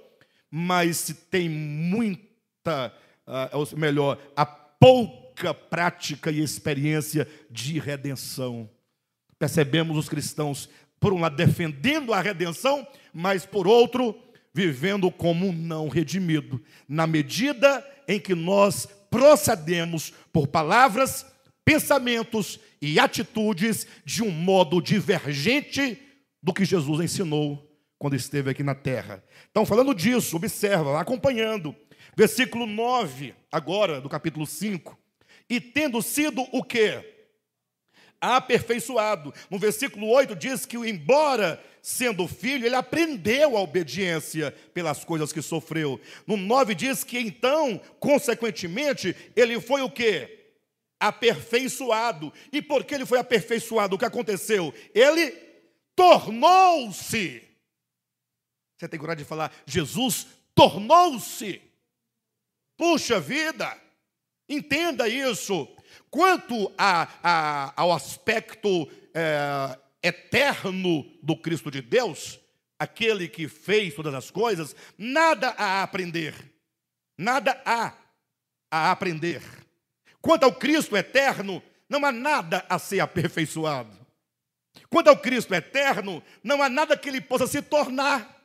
[0.50, 2.92] mas se tem muita,
[3.26, 8.68] uh, ou melhor, a pouca prática e experiência de redenção.
[9.38, 14.18] Percebemos os cristãos, por um lado, defendendo a redenção, mas por outro,
[14.52, 21.24] vivendo como um não redimido, na medida em que nós procedemos por palavras,
[21.64, 25.98] pensamentos e atitudes de um modo divergente
[26.42, 27.69] do que Jesus ensinou
[28.00, 29.22] quando esteve aqui na terra.
[29.50, 31.76] Então, falando disso, observa, acompanhando,
[32.16, 34.98] versículo 9, agora, do capítulo 5
[35.50, 37.26] e tendo sido o quê?
[38.18, 39.34] Aperfeiçoado.
[39.50, 45.42] No versículo 8 diz que, embora sendo filho, ele aprendeu a obediência pelas coisas que
[45.42, 46.00] sofreu.
[46.26, 50.54] No 9 diz que então, consequentemente, ele foi o quê?
[50.98, 52.32] Aperfeiçoado.
[52.50, 53.96] E por que ele foi aperfeiçoado?
[53.96, 54.72] O que aconteceu?
[54.94, 55.32] Ele
[55.94, 57.49] tornou-se.
[58.80, 61.60] Você tem coragem de falar, Jesus tornou-se.
[62.78, 63.78] Puxa vida!
[64.48, 65.68] Entenda isso.
[66.10, 72.40] Quanto a, a, ao aspecto é, eterno do Cristo de Deus,
[72.78, 76.34] aquele que fez todas as coisas, nada a aprender.
[77.18, 77.92] Nada há
[78.70, 79.42] a aprender.
[80.22, 83.94] Quanto ao Cristo eterno, não há nada a ser aperfeiçoado.
[84.88, 88.39] Quanto ao Cristo eterno, não há nada que ele possa se tornar,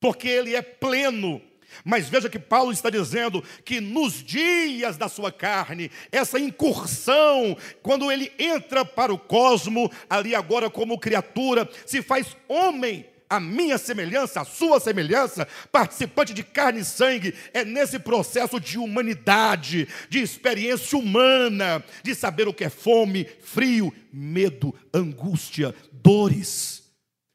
[0.00, 1.40] porque ele é pleno
[1.84, 8.10] mas veja que Paulo está dizendo que nos dias da sua carne, essa incursão, quando
[8.10, 14.40] ele entra para o cosmo, ali agora como criatura, se faz homem, a minha semelhança,
[14.40, 20.96] a sua semelhança, participante de carne e sangue, é nesse processo de humanidade, de experiência
[20.96, 26.84] humana, de saber o que é fome, frio, medo, angústia, dores.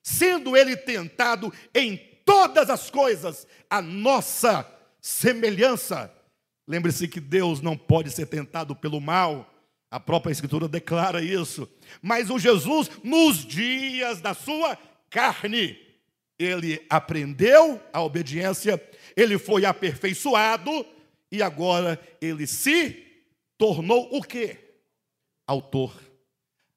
[0.01, 4.65] Sendo ele tentado em todas as coisas, a nossa
[4.99, 6.11] semelhança.
[6.67, 9.51] Lembre-se que Deus não pode ser tentado pelo mal.
[9.89, 11.67] A própria Escritura declara isso.
[12.01, 14.77] Mas o Jesus, nos dias da sua
[15.09, 15.77] carne,
[16.39, 18.81] ele aprendeu a obediência,
[19.15, 20.85] ele foi aperfeiçoado
[21.31, 23.05] e agora ele se
[23.57, 24.57] tornou o quê?
[25.45, 25.93] Autor.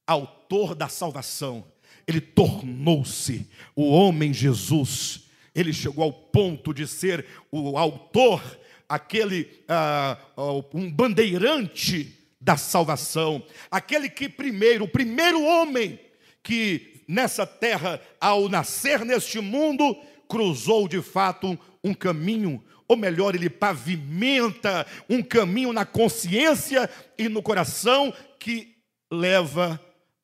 [0.06, 1.64] Autor da salvação.
[2.06, 5.23] Ele tornou-se o homem Jesus.
[5.54, 8.42] Ele chegou ao ponto de ser o autor,
[8.88, 15.98] aquele uh, um bandeirante da salvação, aquele que primeiro, o primeiro homem
[16.42, 19.96] que nessa terra, ao nascer neste mundo,
[20.28, 27.42] cruzou de fato um caminho, ou melhor, ele pavimenta um caminho na consciência e no
[27.42, 28.76] coração que
[29.10, 29.80] leva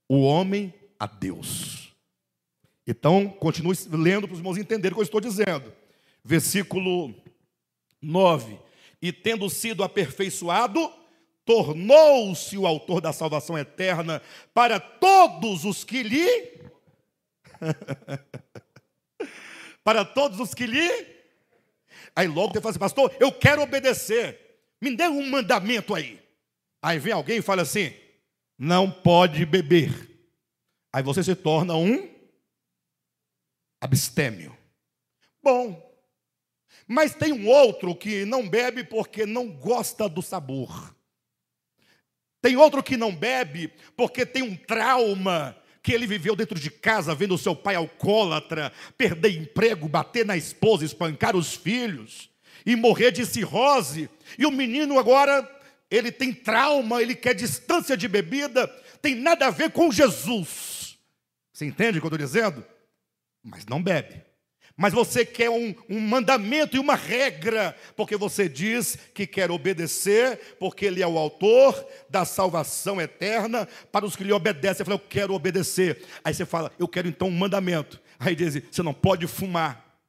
[0.09, 1.90] o homem a Deus.
[2.91, 5.73] Então, continue lendo para os irmãos entenderem o que eu estou dizendo.
[6.25, 7.15] Versículo
[8.03, 8.59] 9:
[9.01, 10.93] E tendo sido aperfeiçoado,
[11.45, 14.21] tornou-se o autor da salvação eterna
[14.53, 16.61] para todos os que lhe.
[19.85, 21.07] para todos os que lhe.
[22.17, 24.59] Aí logo você fala assim, pastor, eu quero obedecer.
[24.83, 26.21] Me dê um mandamento aí.
[26.83, 27.95] Aí vem alguém e fala assim:
[28.59, 30.11] não pode beber.
[30.93, 32.10] Aí você se torna um
[33.81, 34.57] abstêmio.
[35.43, 35.91] Bom,
[36.87, 40.95] mas tem um outro que não bebe porque não gosta do sabor.
[42.43, 47.15] Tem outro que não bebe porque tem um trauma que ele viveu dentro de casa,
[47.15, 52.29] vendo seu pai alcoólatra, perder emprego, bater na esposa, espancar os filhos
[52.67, 54.11] e morrer de cirrose.
[54.39, 55.49] E o menino agora,
[55.91, 58.67] ele tem trauma, ele quer distância de bebida,
[59.01, 60.99] tem nada a ver com Jesus.
[61.53, 62.65] Você entende o que eu estou dizendo?
[63.43, 64.31] Mas não bebe
[64.81, 70.57] mas você quer um, um, mandamento e uma regra, porque você diz que quer obedecer,
[70.59, 74.79] porque Ele é o autor da salvação eterna para os que lhe obedecem.
[74.79, 76.03] Você fala, eu quero obedecer.
[76.25, 78.01] Aí você fala, eu quero então um mandamento.
[78.19, 80.01] Aí diz, você não pode fumar,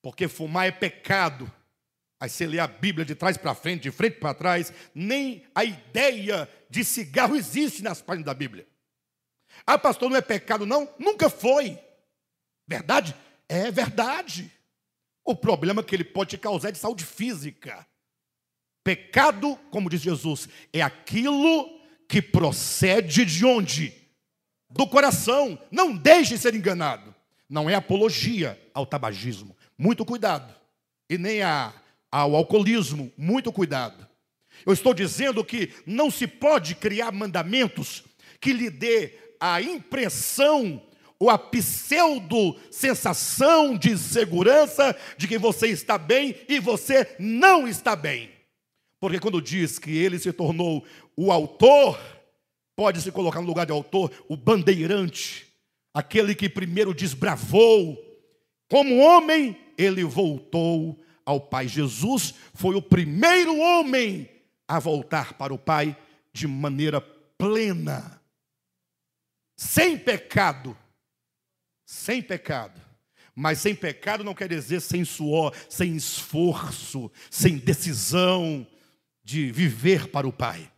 [0.00, 1.50] porque fumar é pecado.
[2.20, 5.64] Aí você lê a Bíblia de trás para frente, de frente para trás, nem a
[5.64, 8.68] ideia de cigarro existe nas páginas da Bíblia.
[9.66, 10.88] Ah, pastor, não é pecado, não?
[10.96, 11.76] Nunca foi.
[12.70, 13.16] Verdade?
[13.48, 14.48] É verdade.
[15.24, 17.84] O problema que ele pode te causar é de saúde física.
[18.84, 21.68] Pecado, como diz Jesus, é aquilo
[22.08, 23.92] que procede de onde?
[24.70, 25.60] Do coração.
[25.68, 27.12] Não deixe ser enganado.
[27.48, 29.56] Não é apologia ao tabagismo.
[29.76, 30.54] Muito cuidado.
[31.08, 31.74] E nem a,
[32.08, 33.12] ao alcoolismo.
[33.16, 34.06] Muito cuidado.
[34.64, 38.04] Eu estou dizendo que não se pode criar mandamentos
[38.40, 40.80] que lhe dê a impressão
[41.20, 48.30] ou a pseudo-sensação de segurança de que você está bem e você não está bem.
[48.98, 50.82] Porque quando diz que ele se tornou
[51.14, 52.00] o autor,
[52.74, 55.46] pode se colocar no lugar de autor, o bandeirante,
[55.92, 58.02] aquele que primeiro desbravou.
[58.70, 61.68] Como homem, ele voltou ao Pai.
[61.68, 64.26] Jesus foi o primeiro homem
[64.66, 65.94] a voltar para o Pai
[66.32, 67.02] de maneira
[67.36, 68.22] plena,
[69.56, 70.74] sem pecado
[71.90, 72.80] sem pecado.
[73.34, 78.64] Mas sem pecado não quer dizer sem suor, sem esforço, sem decisão
[79.24, 80.72] de viver para o Pai.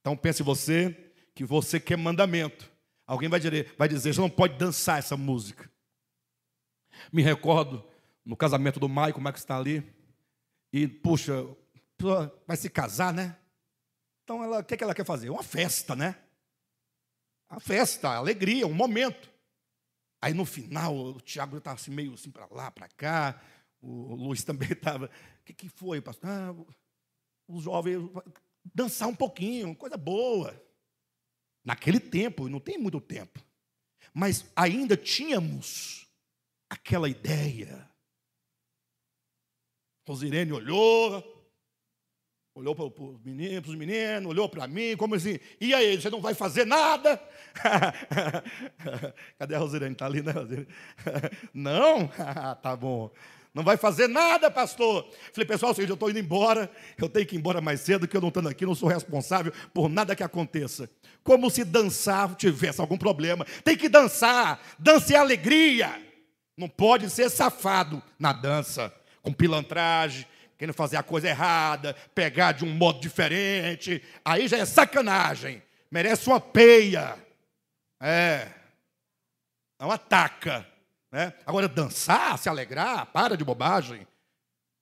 [0.00, 0.96] Então pense você
[1.34, 2.70] que você quer mandamento.
[3.06, 5.70] Alguém vai dizer, vai dizer, você não pode dançar essa música.
[7.12, 7.84] Me recordo
[8.24, 9.84] no casamento do Maicon, como é que está ali?
[10.72, 11.46] E, puxa,
[12.46, 13.36] vai se casar, né?
[14.24, 15.28] Então, ela, o que, é que ela quer fazer?
[15.28, 16.16] Uma festa, né?
[17.48, 19.29] A festa, a alegria, um momento.
[20.22, 23.40] Aí no final, o Tiago estava assim, meio assim para lá, para cá.
[23.80, 25.06] O Luiz também estava.
[25.06, 26.28] O que, que foi, pastor?
[26.28, 26.54] Ah,
[27.48, 28.08] os jovens,
[28.74, 30.60] dançar um pouquinho, coisa boa.
[31.64, 33.40] Naquele tempo, não tem muito tempo.
[34.12, 36.06] Mas ainda tínhamos
[36.68, 37.88] aquela ideia.
[40.06, 41.39] Rosirene olhou,
[42.60, 46.34] Olhou para os meninos, meninos, olhou para mim, como assim, e aí, você não vai
[46.34, 47.18] fazer nada?
[49.38, 49.94] Cadê a Rosirene?
[49.94, 50.68] Está ali, né, Rosirene?
[51.54, 52.06] não?
[52.60, 53.10] tá bom.
[53.54, 55.08] Não vai fazer nada, pastor.
[55.32, 58.20] Falei, pessoal, eu estou indo embora, eu tenho que ir embora mais cedo, que eu
[58.20, 60.90] não estando aqui, não sou responsável por nada que aconteça.
[61.24, 63.46] Como se dançar tivesse algum problema.
[63.64, 65.98] Tem que dançar, dance é alegria.
[66.58, 70.26] Não pode ser safado na dança, com pilantragem,
[70.60, 74.04] querendo fazer a coisa errada, pegar de um modo diferente.
[74.22, 75.62] Aí já é sacanagem.
[75.90, 77.16] Merece uma peia.
[77.98, 78.46] É.
[79.78, 80.66] Não ataca.
[81.10, 81.32] Né?
[81.46, 84.06] Agora, dançar, se alegrar, para de bobagem.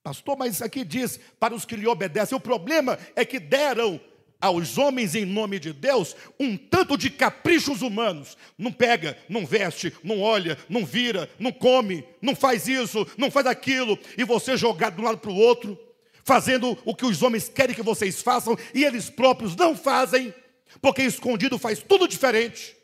[0.02, 2.36] Pastor, mas aqui diz para os que lhe obedecem.
[2.36, 4.00] O problema é que deram
[4.40, 8.36] aos homens em nome de Deus um tanto de caprichos humanos.
[8.56, 13.46] Não pega, não veste, não olha, não vira, não come, não faz isso, não faz
[13.46, 15.78] aquilo, e você jogado de um lado para o outro,
[16.24, 20.32] fazendo o que os homens querem que vocês façam e eles próprios não fazem,
[20.80, 22.76] porque escondido faz tudo diferente.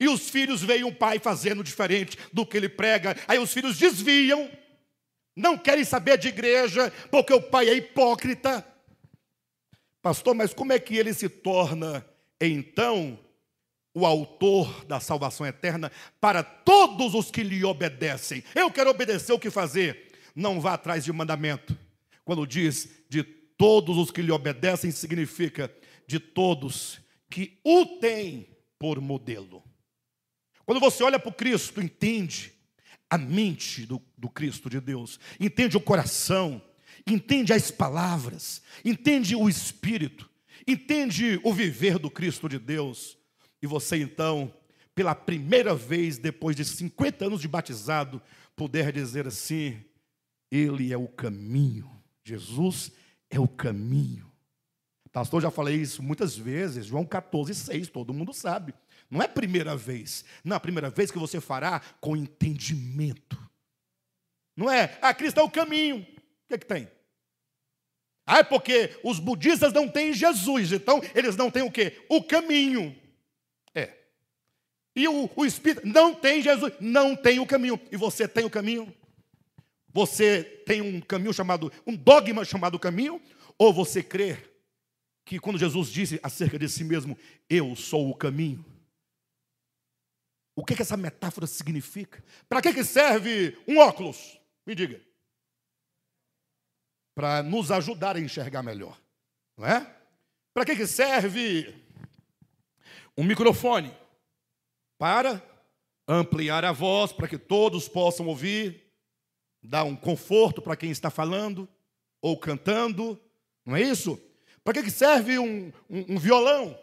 [0.00, 3.78] E os filhos veem o pai fazendo diferente do que ele prega, aí os filhos
[3.78, 4.50] desviam,
[5.36, 8.71] não querem saber de igreja, porque o pai é hipócrita.
[10.02, 12.04] Pastor, mas como é que ele se torna,
[12.40, 13.16] então,
[13.94, 18.42] o autor da salvação eterna para todos os que lhe obedecem?
[18.52, 20.10] Eu quero obedecer o que fazer.
[20.34, 21.78] Não vá atrás de mandamento.
[22.24, 25.72] Quando diz de todos os que lhe obedecem, significa
[26.04, 27.00] de todos
[27.30, 28.48] que o têm
[28.78, 29.62] por modelo.
[30.66, 32.52] Quando você olha para o Cristo, entende
[33.08, 36.60] a mente do, do Cristo de Deus, entende o coração,
[37.06, 40.28] entende as palavras, entende o espírito,
[40.66, 43.16] entende o viver do Cristo de Deus.
[43.60, 44.52] E você então,
[44.94, 48.20] pela primeira vez depois de 50 anos de batizado,
[48.54, 49.82] puder dizer assim:
[50.50, 51.90] Ele é o caminho.
[52.24, 52.92] Jesus
[53.30, 54.30] é o caminho.
[55.10, 58.72] Pastor, já falei isso muitas vezes, João 14, 6, todo mundo sabe.
[59.10, 60.24] Não é a primeira vez.
[60.42, 63.38] Não é a primeira vez que você fará com entendimento.
[64.56, 66.06] Não é, ah, Cristo é o caminho
[66.52, 66.88] que, é que tem?
[68.26, 72.04] Ah, é porque os budistas não têm Jesus, então eles não têm o quê?
[72.08, 72.96] O caminho.
[73.74, 73.92] É.
[74.94, 77.80] E o, o Espírito não tem Jesus, não tem o caminho.
[77.90, 78.94] E você tem o caminho?
[79.88, 83.20] Você tem um caminho chamado, um dogma chamado caminho?
[83.58, 84.38] Ou você crê
[85.24, 88.64] que quando Jesus disse acerca de si mesmo, eu sou o caminho?
[90.54, 92.22] O que, que essa metáfora significa?
[92.48, 94.38] Para que, que serve um óculos?
[94.66, 95.11] Me diga
[97.14, 99.00] para nos ajudar a enxergar melhor,
[99.56, 99.80] não é?
[100.54, 101.74] Para que, que serve
[103.16, 103.94] um microfone?
[104.98, 105.42] Para
[106.06, 108.82] ampliar a voz, para que todos possam ouvir,
[109.62, 111.68] dar um conforto para quem está falando
[112.20, 113.20] ou cantando,
[113.64, 114.20] não é isso?
[114.64, 116.78] Para que, que serve um, um, um violão?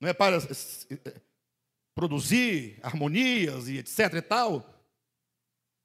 [0.00, 0.38] Não é para
[1.94, 4.70] produzir harmonias e etc e tal?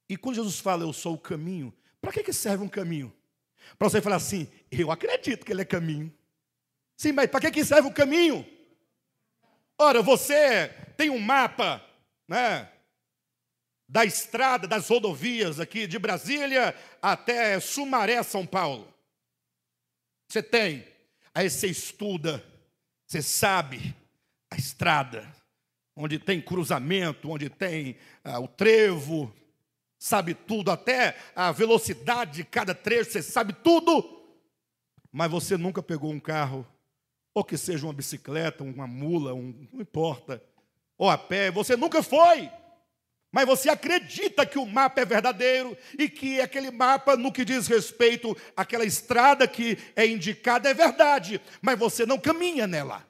[0.09, 3.13] E quando Jesus fala, eu sou o caminho, para que, que serve um caminho?
[3.77, 6.13] Para você falar assim, eu acredito que ele é caminho.
[6.97, 8.45] Sim, mas para que serve o caminho?
[9.77, 11.83] Ora, você tem um mapa,
[12.27, 12.69] né?
[13.87, 18.93] Da estrada, das rodovias aqui de Brasília até Sumaré, São Paulo.
[20.27, 20.85] Você tem.
[21.33, 22.43] Aí você estuda,
[23.07, 23.95] você sabe
[24.51, 25.25] a estrada,
[25.95, 29.33] onde tem cruzamento, onde tem ah, o trevo,
[29.99, 34.23] sabe tudo, até a velocidade de cada trecho, você sabe tudo,
[35.11, 36.65] mas você nunca pegou um carro,
[37.33, 40.41] ou que seja uma bicicleta, uma mula, um, não importa,
[40.97, 42.49] ou a pé, você nunca foi.
[43.31, 47.67] Mas você acredita que o mapa é verdadeiro e que aquele mapa, no que diz
[47.67, 53.05] respeito àquela estrada que é indicada, é verdade, mas você não caminha nela.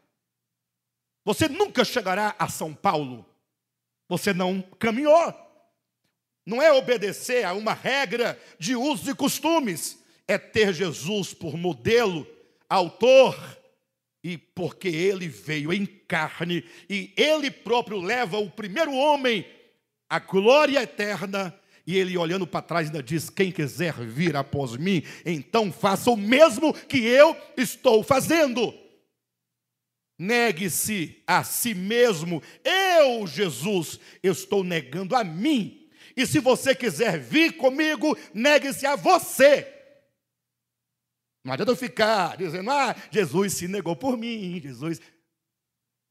[1.24, 3.26] Você nunca chegará a São Paulo.
[4.10, 5.49] Você não caminhou
[6.50, 12.26] não é obedecer a uma regra de usos e costumes, é ter Jesus por modelo,
[12.68, 13.38] autor,
[14.24, 19.46] e porque ele veio em carne e ele próprio leva o primeiro homem
[20.10, 21.56] à glória eterna.
[21.86, 26.18] E ele olhando para trás ainda diz: Quem quiser vir após mim, então faça o
[26.18, 28.74] mesmo que eu estou fazendo.
[30.18, 32.44] Negue-se a si mesmo.
[32.64, 35.79] Eu, Jesus, estou negando a mim
[36.16, 39.68] e se você quiser vir comigo, negue-se a você.
[41.44, 45.02] Não adianta eu ficar dizendo, ah, Jesus se negou por mim, Jesus.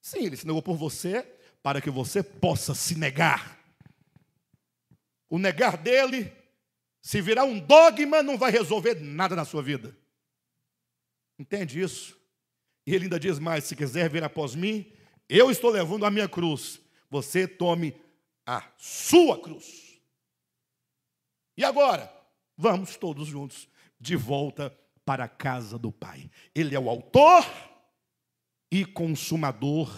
[0.00, 1.22] Sim, ele se negou por você,
[1.62, 3.58] para que você possa se negar.
[5.28, 6.32] O negar dele,
[7.02, 9.96] se virar um dogma, não vai resolver nada na sua vida.
[11.38, 12.18] Entende isso?
[12.86, 14.90] E ele ainda diz mais: se quiser vir após mim,
[15.28, 16.80] eu estou levando a minha cruz.
[17.10, 17.94] Você tome
[18.46, 19.87] a sua cruz.
[21.58, 22.08] E agora?
[22.56, 24.72] Vamos todos juntos de volta
[25.04, 26.30] para a casa do Pai.
[26.54, 27.44] Ele é o autor
[28.70, 29.90] e consumador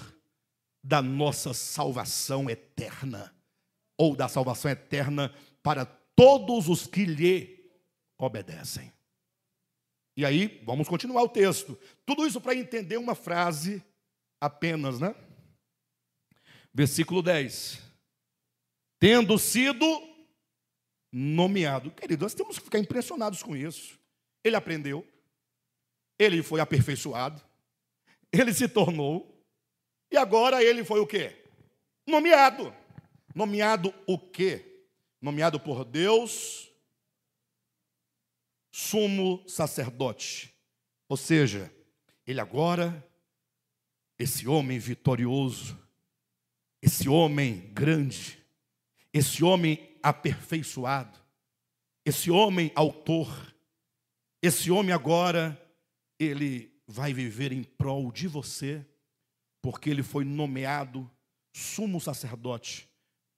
[0.83, 3.37] da nossa salvação eterna.
[3.99, 7.71] ou da salvação eterna para todos os que lhe
[8.17, 8.91] obedecem.
[10.17, 11.79] E aí, vamos continuar o texto.
[12.07, 13.85] Tudo isso para entender uma frase
[14.41, 15.15] apenas, né?
[16.73, 17.83] Versículo 10.
[18.99, 20.10] Tendo sido
[21.13, 21.91] nomeado.
[21.91, 23.99] Querido, nós temos que ficar impressionados com isso.
[24.43, 25.07] Ele aprendeu,
[26.19, 27.41] ele foi aperfeiçoado,
[28.33, 29.45] ele se tornou,
[30.11, 31.37] e agora ele foi o quê?
[32.07, 32.75] Nomeado.
[33.35, 34.85] Nomeado o quê?
[35.21, 36.71] Nomeado por Deus,
[38.71, 40.55] sumo sacerdote.
[41.09, 41.73] Ou seja,
[42.27, 43.07] ele agora,
[44.19, 45.79] esse homem vitorioso,
[46.83, 48.43] esse homem grande,
[49.13, 51.18] esse homem aperfeiçoado,
[52.05, 53.55] esse homem autor,
[54.42, 55.61] esse homem agora,
[56.18, 58.84] ele vai viver em prol de você,
[59.62, 61.11] porque ele foi nomeado
[61.55, 62.88] sumo sacerdote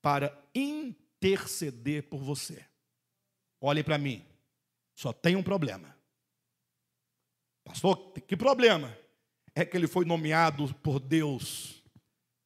[0.00, 2.64] para interceder por você.
[3.60, 4.24] Olhe para mim,
[4.94, 5.96] só tem um problema.
[7.64, 8.96] Pastor, que problema?
[9.54, 11.82] É que ele foi nomeado por Deus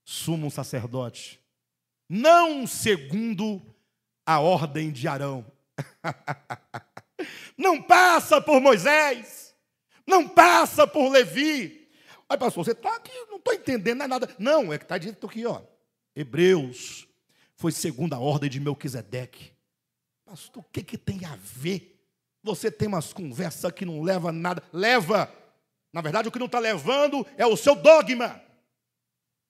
[0.05, 1.41] sumo sacerdote,
[2.09, 3.61] não segundo
[4.27, 5.47] a ordem de Arão.
[7.57, 9.55] não passa por Moisés,
[10.07, 11.89] não passa por Levi.
[12.29, 14.29] Aí, pastor, você está aqui, não estou entendendo é nada.
[14.39, 15.63] Não, é que está dito aqui, ó.
[16.15, 17.07] Hebreus
[17.55, 19.53] foi segundo a ordem de Melquisedeque.
[20.25, 21.97] Pastor, o que, que tem a ver?
[22.43, 24.63] Você tem umas conversas que não leva nada.
[24.73, 25.33] Leva!
[25.93, 28.43] Na verdade, o que não está levando é o seu dogma.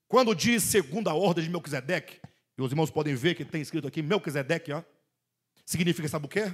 [0.06, 2.20] Quando diz segundo a ordem de Melquisedeque,
[2.58, 4.82] e os irmãos podem ver que tem escrito aqui Melquisedeque, ó.
[5.64, 6.52] Significa, sabe o quê?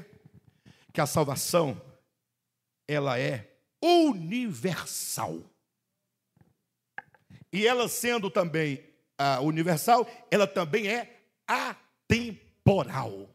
[0.92, 1.80] Que a salvação,
[2.88, 5.38] ela é universal.
[7.52, 8.82] E ela sendo também
[9.16, 13.28] a universal, ela também é atemporal.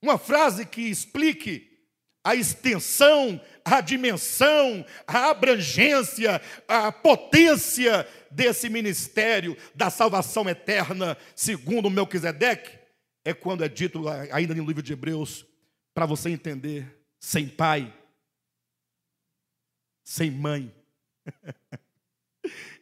[0.00, 1.74] Uma frase que explique
[2.22, 12.78] a extensão, a dimensão, a abrangência, a potência desse ministério da salvação eterna, segundo Melquisedeque,
[13.24, 15.46] é quando é dito ainda no livro de Hebreus,
[15.94, 17.92] para você entender, sem pai,
[20.02, 20.74] sem mãe.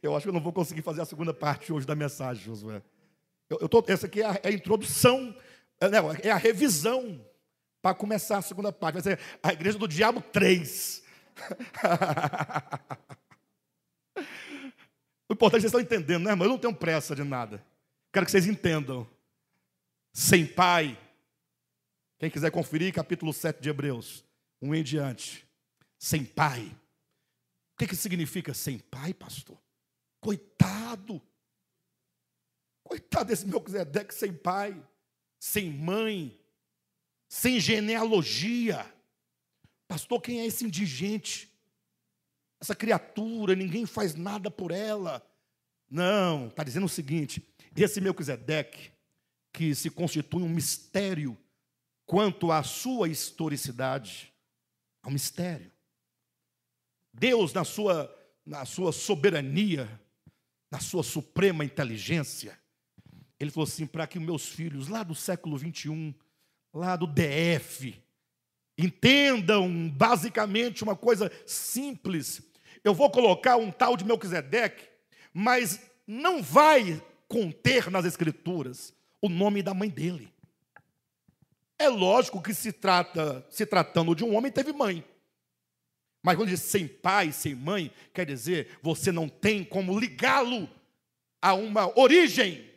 [0.02, 2.82] Eu acho que eu não vou conseguir fazer a segunda parte hoje da mensagem, Josué.
[3.48, 5.36] Eu, eu tô, essa aqui é a, é a introdução,
[5.80, 7.24] é, é a revisão
[7.80, 8.94] para começar a segunda parte.
[8.94, 11.04] Vai ser a igreja do diabo 3.
[15.32, 16.46] o importante é que vocês estão entendendo, né, irmão?
[16.46, 17.64] Eu não tenho pressa de nada.
[18.12, 19.08] Quero que vocês entendam.
[20.12, 20.98] Sem pai.
[22.18, 24.22] Quem quiser conferir, capítulo 7 de Hebreus,
[24.60, 25.48] um em diante.
[25.98, 26.66] Sem pai.
[27.72, 29.58] O que, que significa sem pai, pastor?
[30.20, 31.20] Coitado.
[32.84, 34.86] Coitado desse Melquisedeque sem pai,
[35.38, 36.38] sem mãe,
[37.26, 38.84] sem genealogia.
[39.88, 41.50] Pastor, quem é esse indigente?
[42.62, 45.20] Essa criatura, ninguém faz nada por ela.
[45.90, 47.44] Não, está dizendo o seguinte:
[47.76, 48.92] esse Melquisedeque,
[49.52, 51.36] que se constitui um mistério
[52.06, 54.32] quanto à sua historicidade,
[55.04, 55.72] é um mistério.
[57.12, 58.08] Deus, na sua,
[58.46, 60.00] na sua soberania,
[60.70, 62.56] na sua suprema inteligência,
[63.40, 66.14] ele falou assim: para que meus filhos, lá do século 21,
[66.72, 68.00] lá do DF,
[68.78, 72.51] entendam basicamente uma coisa simples.
[72.84, 74.88] Eu vou colocar um tal de Melquisedeque,
[75.32, 80.32] mas não vai conter nas escrituras o nome da mãe dele.
[81.78, 85.04] É lógico que se trata, se tratando de um homem, teve mãe.
[86.22, 90.70] Mas quando diz sem pai, sem mãe, quer dizer, você não tem como ligá-lo
[91.40, 92.70] a uma origem.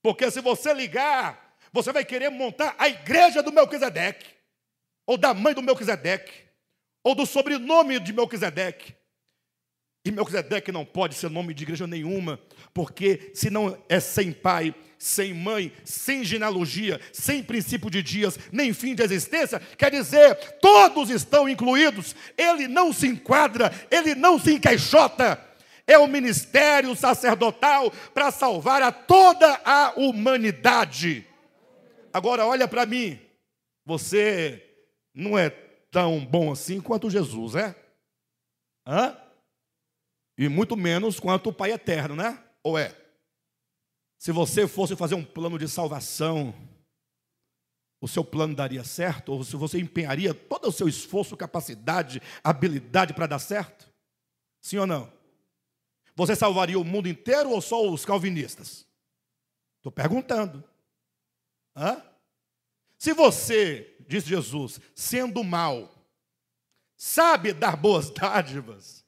[0.00, 4.26] Porque se você ligar, você vai querer montar a igreja do Melquisedeque,
[5.04, 6.32] ou da mãe do Melquisedeque,
[7.02, 8.94] ou do sobrenome de Melquisedeque.
[10.04, 12.40] E Melquisedeque não pode ser nome de igreja nenhuma,
[12.72, 18.72] porque se não é sem pai, sem mãe, sem genealogia, sem princípio de dias, nem
[18.72, 24.54] fim de existência, quer dizer, todos estão incluídos, ele não se enquadra, ele não se
[24.54, 25.44] encaixota.
[25.86, 31.26] É o ministério sacerdotal para salvar a toda a humanidade.
[32.12, 33.18] Agora olha para mim,
[33.86, 34.62] você
[35.14, 35.48] não é
[35.90, 37.74] tão bom assim quanto Jesus, é?
[38.86, 39.16] Hã?
[40.38, 42.42] E muito menos quanto o Pai eterno, né?
[42.62, 42.96] Ou é?
[44.16, 46.54] Se você fosse fazer um plano de salvação,
[48.00, 49.32] o seu plano daria certo?
[49.32, 53.92] Ou se você empenharia todo o seu esforço, capacidade, habilidade para dar certo?
[54.60, 55.12] Sim ou não?
[56.14, 58.86] Você salvaria o mundo inteiro ou só os calvinistas?
[59.76, 60.62] Estou perguntando.
[61.76, 62.02] Hã?
[62.96, 65.92] Se você, diz Jesus, sendo mal,
[66.96, 69.04] sabe dar boas dádivas,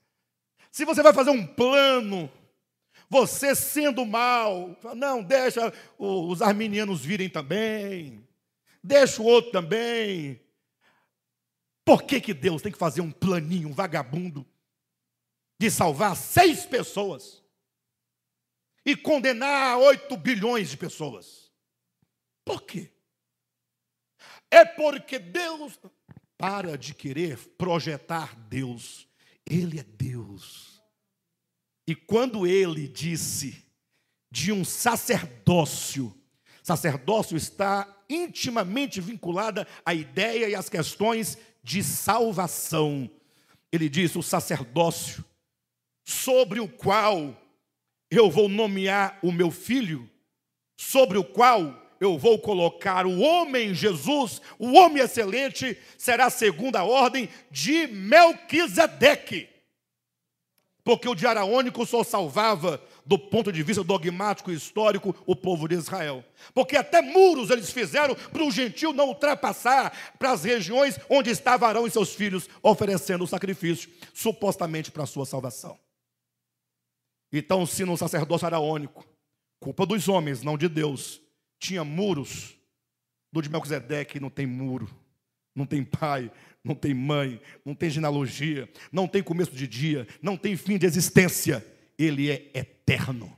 [0.70, 2.30] se você vai fazer um plano,
[3.08, 8.26] você sendo mal, não, deixa os arminianos virem também,
[8.82, 10.40] deixa o outro também.
[11.84, 14.46] Por que, que Deus tem que fazer um planinho, um vagabundo,
[15.58, 17.42] de salvar seis pessoas
[18.86, 21.50] e condenar oito bilhões de pessoas?
[22.44, 22.92] Por quê?
[24.50, 25.78] É porque Deus
[26.38, 29.09] para de querer projetar Deus.
[29.51, 30.80] Ele é Deus.
[31.86, 33.66] E quando ele disse
[34.30, 36.14] de um sacerdócio,
[36.62, 43.11] sacerdócio está intimamente vinculada à ideia e às questões de salvação.
[43.72, 45.24] Ele diz: o sacerdócio,
[46.05, 47.36] sobre o qual
[48.09, 50.09] eu vou nomear o meu filho,
[50.76, 57.28] sobre o qual eu vou colocar o homem Jesus, o homem excelente, será a ordem
[57.51, 59.48] de Melquisedeque.
[60.82, 65.68] Porque o de Araônico só salvava, do ponto de vista dogmático e histórico, o povo
[65.68, 66.24] de Israel.
[66.55, 71.68] Porque até muros eles fizeram para o gentil não ultrapassar para as regiões onde estavam
[71.68, 75.78] Arão e seus filhos, oferecendo o sacrifício, supostamente para a sua salvação.
[77.30, 79.07] Então, se no sacerdócio araônico,
[79.61, 81.20] culpa dos homens, não de Deus,
[81.61, 82.56] tinha muros.
[83.32, 84.90] Do de Melquisedeque não tem muro,
[85.54, 86.32] não tem pai,
[86.64, 90.86] não tem mãe, não tem genealogia, não tem começo de dia, não tem fim de
[90.86, 91.64] existência.
[91.96, 93.36] Ele é eterno.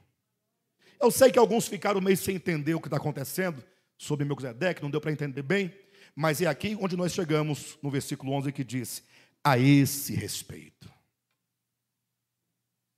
[0.98, 3.62] Eu sei que alguns ficaram meio sem entender o que está acontecendo
[3.98, 5.74] sobre Melquisedeque, não deu para entender bem,
[6.14, 9.02] mas é aqui onde nós chegamos no versículo 11 que diz:
[9.44, 10.90] A esse respeito.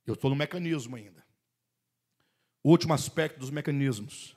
[0.05, 1.25] Eu estou no mecanismo ainda.
[2.63, 4.34] O último aspecto dos mecanismos.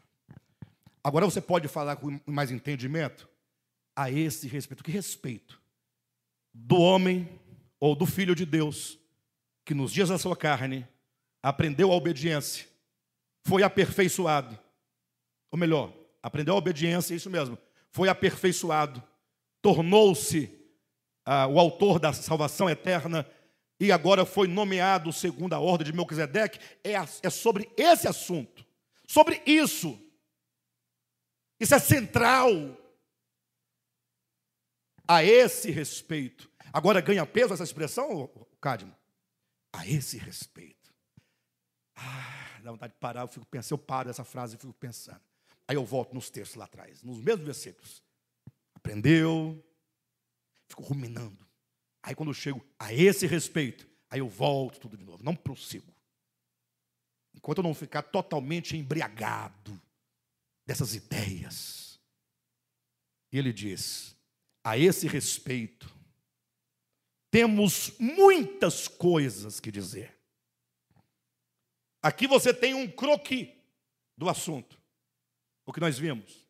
[1.09, 3.27] Agora você pode falar com mais entendimento
[3.97, 4.85] a esse respeito.
[4.85, 5.59] Que respeito?
[6.53, 7.27] Do homem
[7.81, 8.99] ou do filho de Deus,
[9.65, 10.87] que nos dias da sua carne
[11.43, 12.67] aprendeu a obediência,
[13.43, 14.59] foi aperfeiçoado.
[15.51, 17.57] Ou melhor, aprendeu a obediência, isso mesmo,
[17.91, 19.03] foi aperfeiçoado,
[19.63, 20.53] tornou-se
[21.25, 23.27] ah, o autor da salvação eterna
[23.81, 26.61] e agora foi nomeado segundo a ordem de Melquisedeque.
[26.85, 26.93] É,
[27.23, 28.63] é sobre esse assunto,
[29.07, 30.07] sobre isso
[31.61, 32.51] isso é central
[35.07, 36.51] a esse respeito.
[36.73, 38.31] Agora ganha peso essa expressão,
[38.61, 38.95] Cadmo?
[39.73, 40.95] A esse respeito.
[41.97, 45.21] Ah, dá vontade de parar, eu fico pensando, eu paro essa frase e fico pensando.
[45.67, 48.03] Aí eu volto nos textos lá atrás, nos mesmos versículos.
[48.75, 49.63] Aprendeu,
[50.69, 51.47] fico ruminando.
[52.03, 55.93] Aí quando eu chego a esse respeito, aí eu volto tudo de novo, não prossigo.
[57.35, 59.81] Enquanto eu não ficar totalmente embriagado
[60.69, 61.99] dessas ideias.
[63.33, 64.15] E ele diz:
[64.63, 65.91] a esse respeito,
[67.31, 70.15] temos muitas coisas que dizer.
[72.03, 73.59] Aqui você tem um croqui
[74.15, 74.79] do assunto,
[75.65, 76.47] o que nós vimos.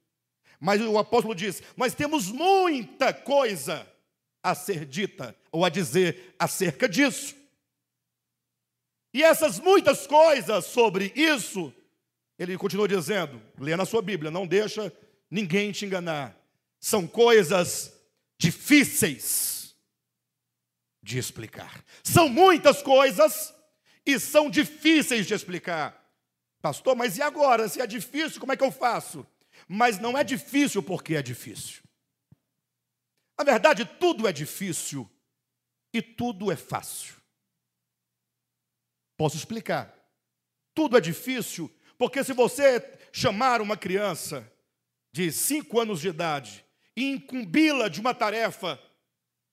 [0.59, 3.89] Mas o apóstolo diz: Nós temos muita coisa
[4.43, 7.37] a ser dita ou a dizer acerca disso.
[9.15, 11.73] E essas muitas coisas sobre isso
[12.39, 14.93] ele continua dizendo, lê na sua Bíblia, não deixa
[15.31, 16.37] ninguém te enganar.
[16.79, 17.93] São coisas
[18.39, 19.77] difíceis
[21.03, 21.85] de explicar.
[22.05, 23.53] São muitas coisas
[24.07, 25.99] e são difíceis de explicar.
[26.63, 27.69] Pastor, mas e agora?
[27.69, 29.27] Se é difícil, como é que eu faço?
[29.67, 31.83] Mas não é difícil porque é difícil.
[33.37, 35.09] Na verdade, tudo é difícil
[35.93, 37.15] e tudo é fácil.
[39.17, 39.95] Posso explicar.
[40.75, 42.81] Tudo é difícil porque se você
[43.13, 44.51] chamar uma criança
[45.13, 46.65] de cinco anos de idade
[46.97, 48.81] e incumbi-la de uma tarefa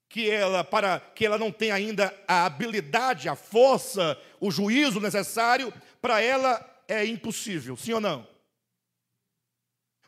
[0.08, 5.74] que ela para que ela não tem ainda a habilidade, a força, o juízo necessário,
[6.00, 8.28] para ela é impossível, sim ou não?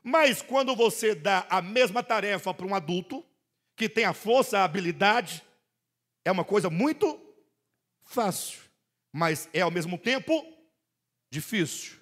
[0.03, 3.25] Mas quando você dá a mesma tarefa para um adulto
[3.75, 5.43] que tem a força, a habilidade,
[6.23, 7.19] é uma coisa muito
[8.03, 8.61] fácil,
[9.11, 10.45] mas é ao mesmo tempo
[11.29, 11.96] difícil.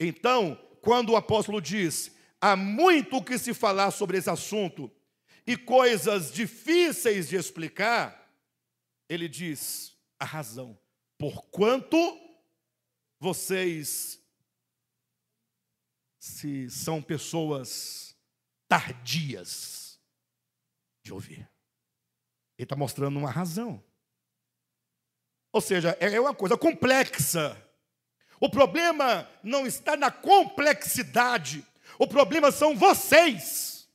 [0.00, 4.90] Então, quando o apóstolo diz: há muito que se falar sobre esse assunto
[5.46, 8.34] e coisas difíceis de explicar,
[9.08, 10.78] ele diz a razão.
[11.18, 12.18] Porquanto
[13.18, 14.18] vocês
[16.18, 18.16] se são pessoas
[18.66, 20.00] tardias
[21.02, 21.50] de ouvir.
[22.56, 23.82] Ele está mostrando uma razão.
[25.52, 27.69] Ou seja, é uma coisa complexa
[28.40, 31.64] o problema não está na complexidade.
[31.98, 33.86] O problema são vocês.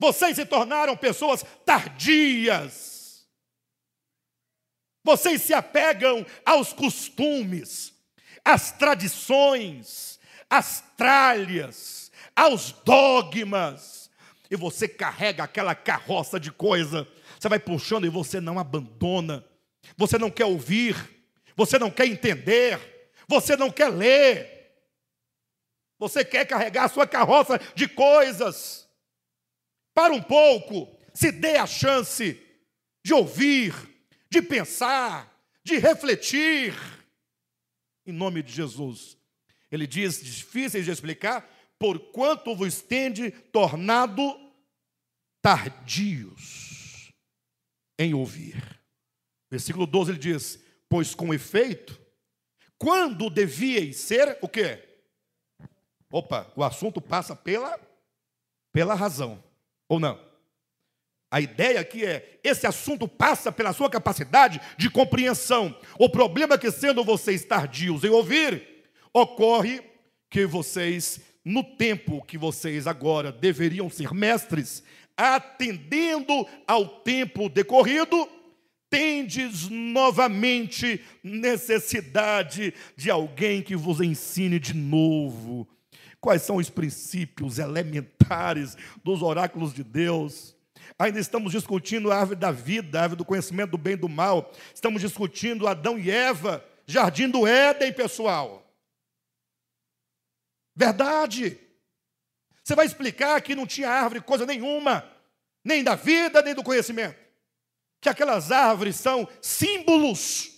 [0.00, 3.26] Vocês se tornaram pessoas tardias.
[5.04, 7.94] Vocês se apegam aos costumes,
[8.44, 10.18] às tradições,
[10.50, 14.10] às tralhas, aos dogmas.
[14.50, 17.06] E você carrega aquela carroça de coisa.
[17.38, 19.44] Você vai puxando e você não abandona.
[19.96, 21.17] Você não quer ouvir.
[21.58, 23.12] Você não quer entender.
[23.26, 24.72] Você não quer ler.
[25.98, 28.88] Você quer carregar a sua carroça de coisas.
[29.92, 32.40] Para um pouco, se dê a chance
[33.04, 33.74] de ouvir,
[34.30, 36.74] de pensar, de refletir.
[38.06, 39.18] Em nome de Jesus.
[39.68, 41.44] Ele diz, difíceis de explicar,
[41.76, 44.22] porquanto vos tende tornado
[45.42, 47.12] tardios
[47.98, 48.80] em ouvir.
[49.50, 52.00] Versículo 12 ele diz: Pois com efeito,
[52.78, 54.82] quando devíeis ser o quê?
[56.10, 57.78] Opa, o assunto passa pela,
[58.72, 59.42] pela razão,
[59.88, 60.18] ou não?
[61.30, 65.76] A ideia aqui é: esse assunto passa pela sua capacidade de compreensão.
[65.98, 68.66] O problema é que, sendo vocês tardios em ouvir,
[69.12, 69.82] ocorre
[70.30, 74.82] que vocês, no tempo que vocês agora deveriam ser mestres,
[75.16, 78.28] atendendo ao tempo decorrido,
[78.90, 85.68] tendes novamente necessidade de alguém que vos ensine de novo
[86.20, 90.56] quais são os princípios elementares dos oráculos de Deus.
[90.98, 94.08] Ainda estamos discutindo a árvore da vida, a árvore do conhecimento do bem e do
[94.08, 94.52] mal.
[94.74, 98.64] Estamos discutindo Adão e Eva, jardim do Éden, pessoal.
[100.74, 101.58] Verdade.
[102.64, 105.08] Você vai explicar que não tinha árvore coisa nenhuma,
[105.64, 107.16] nem da vida, nem do conhecimento.
[108.00, 110.50] Que aquelas árvores são símbolos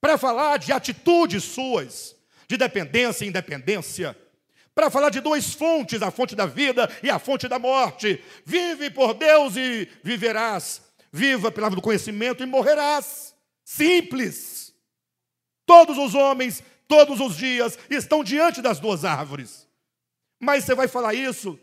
[0.00, 2.14] para falar de atitudes suas,
[2.46, 4.16] de dependência e independência,
[4.74, 8.22] para falar de duas fontes, a fonte da vida e a fonte da morte.
[8.44, 10.82] Vive por Deus e viverás.
[11.10, 13.34] Viva pela do conhecimento e morrerás.
[13.64, 14.74] Simples.
[15.64, 19.66] Todos os homens, todos os dias, estão diante das duas árvores.
[20.38, 21.58] Mas você vai falar isso,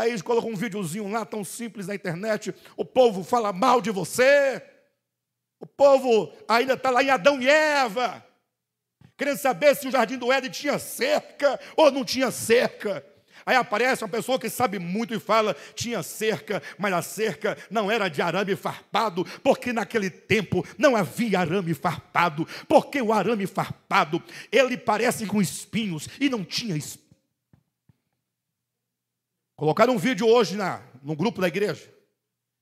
[0.00, 4.62] aí coloca um videozinho lá tão simples na internet, o povo fala mal de você.
[5.60, 8.24] O povo ainda está lá em Adão e Eva
[9.18, 13.04] querendo saber se o jardim do Éden tinha cerca ou não tinha cerca.
[13.44, 17.90] Aí aparece uma pessoa que sabe muito e fala: tinha cerca, mas a cerca não
[17.90, 24.22] era de arame farpado, porque naquele tempo não havia arame farpado, porque o arame farpado
[24.52, 27.07] ele parece com espinhos e não tinha espinhos.
[29.58, 31.92] Colocaram um vídeo hoje na, no grupo da igreja.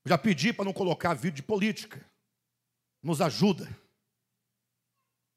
[0.06, 2.02] Já pedi para não colocar vídeo de política.
[3.02, 3.68] Nos ajuda.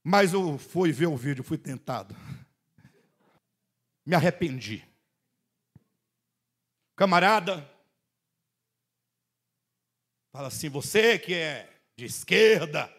[0.02, 2.16] Mas eu fui ver o vídeo, fui tentado.
[4.06, 4.88] Me arrependi.
[6.96, 7.70] Camarada,
[10.32, 12.90] fala assim: você que é de esquerda,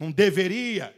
[0.00, 0.92] não deveria.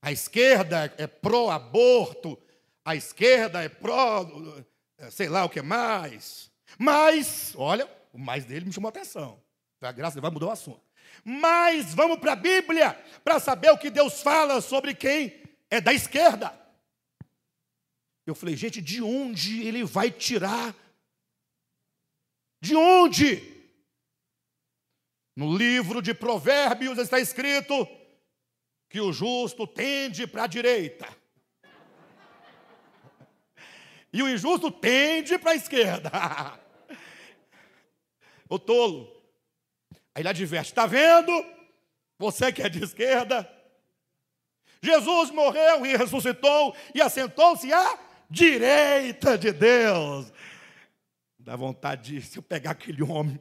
[0.00, 2.40] A esquerda é pró-aborto,
[2.84, 4.24] a esquerda é pró,
[5.10, 6.50] sei lá o que mais.
[6.78, 9.42] Mas, olha, o mais dele me chamou a atenção.
[9.80, 10.82] A graça vai mudar o assunto.
[11.24, 12.94] Mas vamos para a Bíblia
[13.24, 15.40] para saber o que Deus fala sobre quem
[15.70, 16.58] é da esquerda.
[18.26, 20.74] Eu falei, gente, de onde ele vai tirar?
[22.60, 23.56] De onde?
[25.34, 27.86] No livro de Provérbios está escrito
[28.90, 31.08] que o justo tende para a direita.
[34.12, 36.10] E o injusto tende para a esquerda.
[38.48, 39.18] o tolo
[40.18, 41.30] Aí ele adverte: está vendo?
[42.18, 43.48] Você que é de esquerda.
[44.82, 47.96] Jesus morreu e ressuscitou e assentou-se à
[48.28, 50.32] direita de Deus.
[51.38, 53.38] Dá vontade de, se eu pegar aquele homem,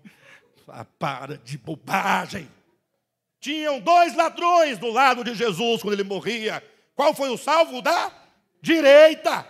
[0.67, 2.47] falar, para de bobagem.
[3.39, 6.63] Tinham dois ladrões do lado de Jesus quando ele morria.
[6.95, 8.11] Qual foi o salvo da
[8.61, 9.47] direita?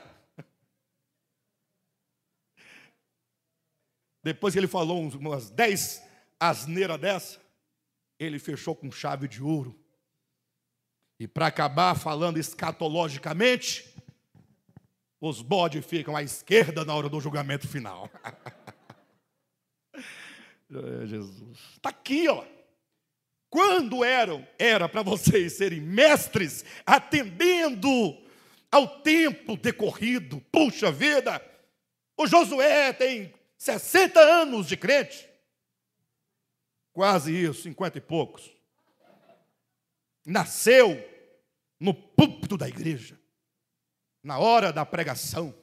[4.28, 6.04] Depois que ele falou umas dez
[6.38, 7.40] asneira dessa,
[8.20, 9.74] ele fechou com chave de ouro.
[11.18, 13.90] E para acabar falando escatologicamente,
[15.22, 18.12] os bodes ficam à esquerda na hora do julgamento final.
[19.96, 21.58] é, Jesus.
[21.76, 22.44] Está aqui, ó.
[23.50, 27.90] Quando eram, era para vocês serem mestres, atendendo
[28.70, 30.42] ao tempo decorrido.
[30.52, 31.42] Puxa vida,
[32.18, 35.28] o Josué tem 60 anos de crente.
[36.94, 38.52] Quase isso, cinquenta e poucos.
[40.26, 40.98] Nasceu
[41.80, 43.20] no púlpito da igreja,
[44.24, 45.56] na hora da pregação,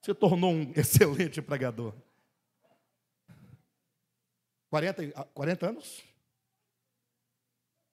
[0.00, 1.94] se tornou um excelente pregador.
[4.70, 6.04] 40, 40 anos?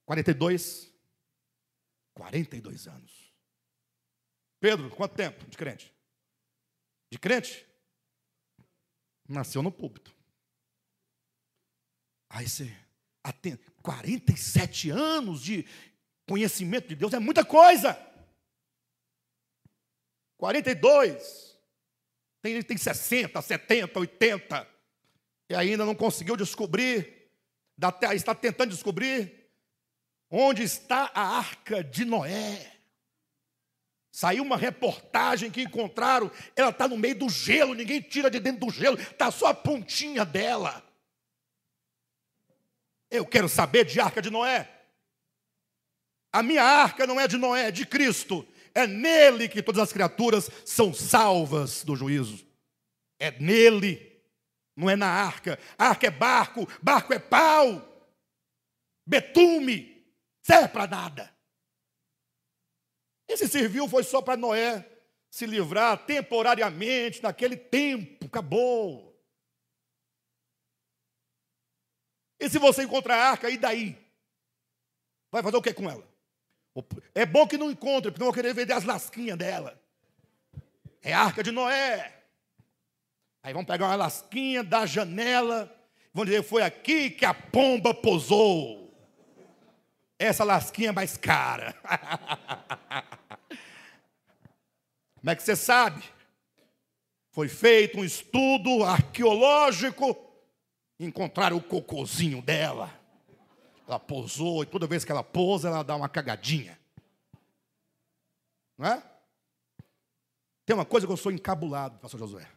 [0.05, 0.93] 42?
[2.13, 3.33] 42 anos.
[4.59, 5.93] Pedro, quanto tempo de crente?
[7.11, 7.67] De crente?
[9.27, 10.15] Nasceu no púlpito.
[12.29, 12.73] Aí você
[13.23, 13.59] atende.
[13.81, 15.65] 47 anos de
[16.27, 17.97] conhecimento de Deus é muita coisa.
[20.37, 21.57] 42.
[22.41, 24.67] Tem, tem 60, 70, 80.
[25.49, 27.31] E ainda não conseguiu descobrir,
[28.13, 29.49] está tentando descobrir
[30.29, 32.76] onde está a arca de Noé.
[34.17, 38.65] Saiu uma reportagem que encontraram, ela está no meio do gelo, ninguém tira de dentro
[38.65, 40.83] do gelo, está só a pontinha dela.
[43.11, 44.67] Eu quero saber de arca de Noé.
[46.33, 48.43] A minha arca não é de Noé, é de Cristo.
[48.73, 52.43] É nele que todas as criaturas são salvas do juízo.
[53.19, 54.19] É nele,
[54.75, 55.59] não é na arca.
[55.77, 58.09] Arca é barco, barco é pau,
[59.05, 60.03] betume,
[60.41, 61.36] serve para nada.
[63.27, 64.85] Esse serviu foi só para Noé
[65.29, 69.07] se livrar temporariamente, naquele tempo, acabou.
[72.39, 73.97] E se você encontrar a arca, e daí?
[75.31, 76.07] Vai fazer o que com ela?
[77.13, 79.81] É bom que não encontre, porque não vou querer vender as lasquinhas dela.
[81.01, 82.13] É a arca de Noé.
[83.41, 85.73] Aí vão pegar uma lasquinha da janela,
[86.13, 88.86] vão dizer: foi aqui que a pomba pousou.
[90.19, 91.75] Essa lasquinha é mais cara.
[95.19, 96.03] Como é que você sabe?
[97.31, 100.17] Foi feito um estudo arqueológico,
[100.99, 102.91] encontraram o cocôzinho dela.
[103.87, 106.79] Ela pousou, e toda vez que ela pousa, ela dá uma cagadinha.
[108.77, 109.03] Não é?
[110.65, 112.47] Tem uma coisa que eu sou encabulado, pastor Josué.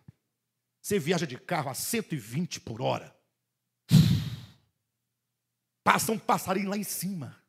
[0.80, 3.14] Você viaja de carro a 120 por hora.
[5.84, 7.39] Passa um passarinho lá em cima.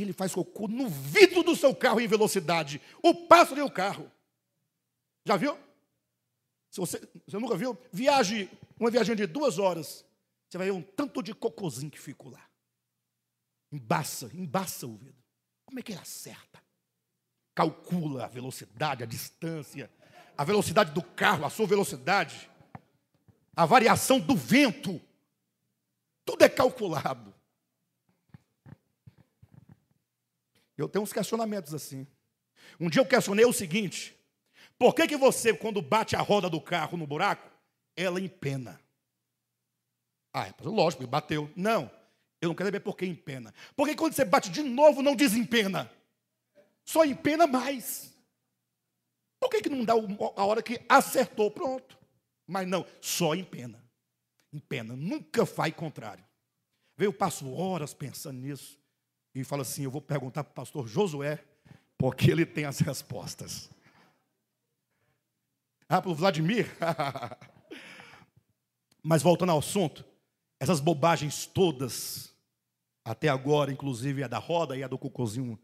[0.00, 2.80] Ele faz cocô no vidro do seu carro em velocidade.
[3.00, 4.10] O pássaro e o carro.
[5.24, 5.56] Já viu?
[6.68, 7.78] Se você, você nunca viu?
[7.92, 10.04] Viagem, uma viagem de duas horas.
[10.48, 12.44] Você vai ver um tanto de cocôzinho que ficou lá.
[13.70, 15.22] Embaça, embaça o vidro.
[15.64, 16.62] Como é que ele acerta?
[17.54, 19.90] Calcula a velocidade, a distância,
[20.36, 22.50] a velocidade do carro, a sua velocidade,
[23.54, 25.00] a variação do vento.
[26.24, 27.33] Tudo é calculado.
[30.76, 32.06] Eu tenho uns questionamentos assim.
[32.80, 34.16] Um dia eu questionei o seguinte:
[34.78, 37.50] por que, que você, quando bate a roda do carro no buraco,
[37.96, 38.80] ela empena?
[40.32, 41.50] Ah, lógico, bateu.
[41.54, 41.90] Não.
[42.40, 43.54] Eu não quero saber por que empena.
[43.76, 45.90] Porque quando você bate de novo, não desempena.
[46.84, 48.12] Só empena mais.
[49.40, 51.50] Por que, que não dá a hora que acertou?
[51.50, 51.96] Pronto.
[52.46, 53.82] Mas não, só empena.
[54.52, 54.94] Empena.
[54.94, 56.24] Nunca faz contrário.
[56.98, 58.78] Eu passo horas pensando nisso.
[59.34, 61.42] E falo assim: eu vou perguntar para o pastor Josué,
[61.98, 63.70] porque ele tem as respostas.
[65.88, 66.70] Ah, para o Vladimir?
[69.02, 70.04] Mas voltando ao assunto,
[70.58, 72.32] essas bobagens todas
[73.04, 75.58] até agora, inclusive a da roda e a do cocôzinho,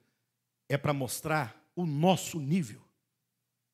[0.69, 2.83] é para mostrar o nosso nível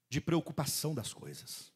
[0.09, 1.73] de preocupação das coisas.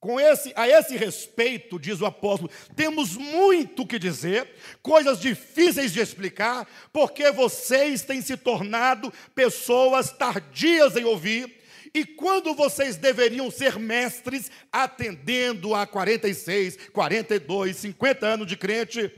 [0.00, 4.48] Com esse, a esse respeito, diz o apóstolo, temos muito que dizer,
[4.80, 11.58] coisas difíceis de explicar, porque vocês têm se tornado pessoas tardias em ouvir,
[11.92, 19.10] e quando vocês deveriam ser mestres, atendendo a 46, 42, 50 anos de crente,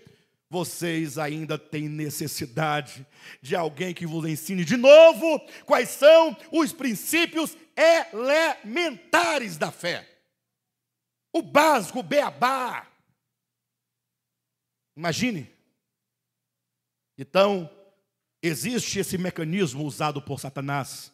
[0.48, 3.06] vocês ainda têm necessidade
[3.42, 10.06] de alguém que vos ensine de novo quais são os princípios elementares da fé.
[11.32, 12.90] O básico, o beabá.
[14.96, 15.50] Imagine.
[17.16, 17.70] Então,
[18.42, 21.12] existe esse mecanismo usado por Satanás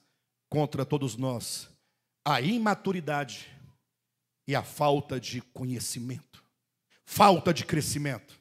[0.49, 1.69] contra todos nós:
[2.25, 3.53] a imaturidade
[4.47, 6.45] e a falta de conhecimento,
[7.05, 8.41] falta de crescimento.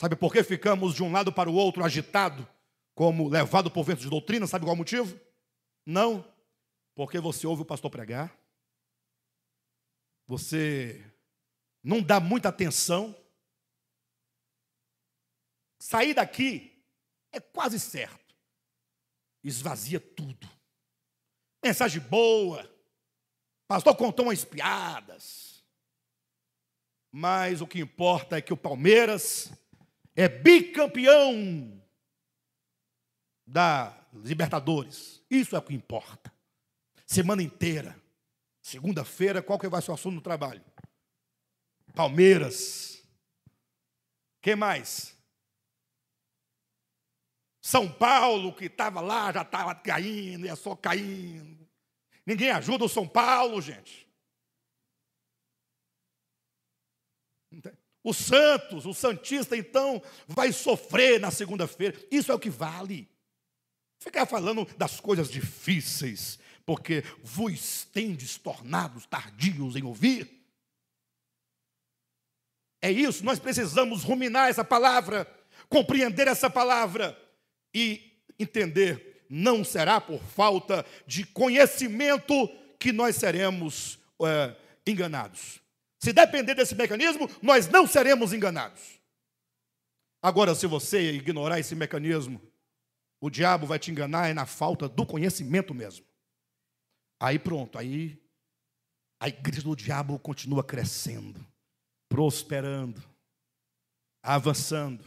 [0.00, 2.46] Sabe por que ficamos de um lado para o outro agitado,
[2.94, 4.46] como levado por vento de doutrina?
[4.46, 5.18] Sabe qual é o motivo?
[5.86, 6.24] Não,
[6.94, 8.36] porque você ouve o pastor pregar,
[10.26, 11.04] você
[11.82, 13.16] não dá muita atenção.
[15.78, 16.82] Sair daqui
[17.32, 18.34] é quase certo.
[19.42, 20.48] Esvazia tudo.
[21.64, 22.68] Mensagem boa.
[23.68, 25.64] Pastor contou umas piadas.
[27.12, 29.52] Mas o que importa é que o Palmeiras
[30.14, 31.80] é bicampeão
[33.46, 35.22] da Libertadores.
[35.30, 36.32] Isso é o que importa.
[37.06, 37.96] Semana inteira,
[38.66, 40.60] Segunda-feira, qual que vai ser o assunto no trabalho?
[41.94, 43.00] Palmeiras.
[44.42, 45.16] Quem mais?
[47.62, 51.64] São Paulo, que estava lá, já estava caindo, ia só caindo.
[52.26, 54.12] Ninguém ajuda o São Paulo, gente.
[58.02, 61.96] O Santos, o Santista, então, vai sofrer na segunda-feira.
[62.10, 63.08] Isso é o que vale.
[64.00, 70.28] Ficar falando das coisas difíceis, porque vos tendes tornados tardios em ouvir.
[72.82, 75.26] É isso, nós precisamos ruminar essa palavra,
[75.68, 77.16] compreender essa palavra
[77.72, 82.48] e entender, não será por falta de conhecimento
[82.78, 84.54] que nós seremos é,
[84.86, 85.60] enganados.
[85.98, 89.00] Se depender desse mecanismo, nós não seremos enganados.
[90.20, 92.40] Agora, se você ignorar esse mecanismo,
[93.20, 96.04] o diabo vai te enganar é na falta do conhecimento mesmo.
[97.18, 98.22] Aí pronto, aí
[99.18, 101.44] a igreja do diabo continua crescendo,
[102.08, 103.02] prosperando,
[104.22, 105.04] avançando.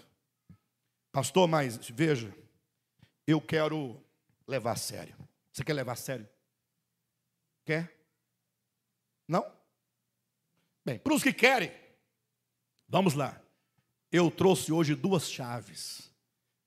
[1.12, 2.36] Pastor, mas veja,
[3.28, 4.04] eu quero
[4.48, 5.16] levar a sério.
[5.52, 6.28] Você quer levar a sério?
[7.66, 7.96] Quer?
[9.28, 9.46] Não?
[10.84, 11.72] Bem, para os que querem,
[12.88, 13.40] vamos lá.
[14.12, 16.12] Eu trouxe hoje duas chaves.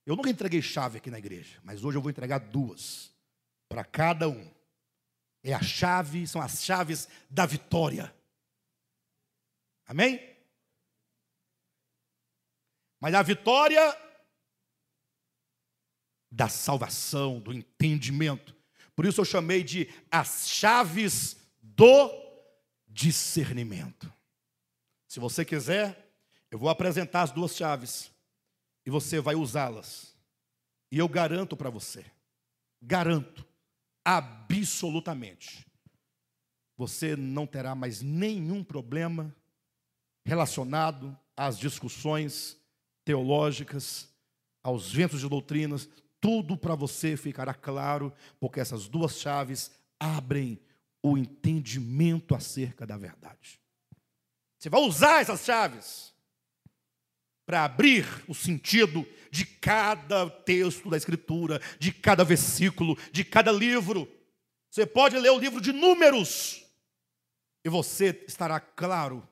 [0.06, 3.12] Eu nunca entreguei chave aqui na igreja, mas hoje eu vou entregar duas
[3.68, 4.61] para cada um.
[5.42, 8.14] É a chave, são as chaves da vitória.
[9.86, 10.20] Amém?
[13.00, 13.80] Mas a vitória
[16.30, 18.56] da salvação, do entendimento.
[18.94, 22.10] Por isso eu chamei de as chaves do
[22.88, 24.12] discernimento.
[25.06, 26.10] Se você quiser,
[26.50, 28.10] eu vou apresentar as duas chaves
[28.86, 30.16] e você vai usá-las.
[30.90, 32.04] E eu garanto para você,
[32.80, 33.46] garanto,
[34.04, 35.66] absolutamente,
[36.76, 39.34] você não terá mais nenhum problema
[40.24, 42.58] relacionado às discussões
[43.04, 44.08] teológicas,
[44.62, 45.88] aos ventos de doutrinas,
[46.20, 50.58] tudo para você ficará claro, porque essas duas chaves abrem
[51.02, 53.60] o entendimento acerca da verdade.
[54.58, 56.11] Você vai usar essas chaves
[57.52, 64.10] para abrir o sentido de cada texto da Escritura, de cada versículo, de cada livro.
[64.70, 66.64] Você pode ler o livro de Números
[67.62, 69.28] e você estará claro,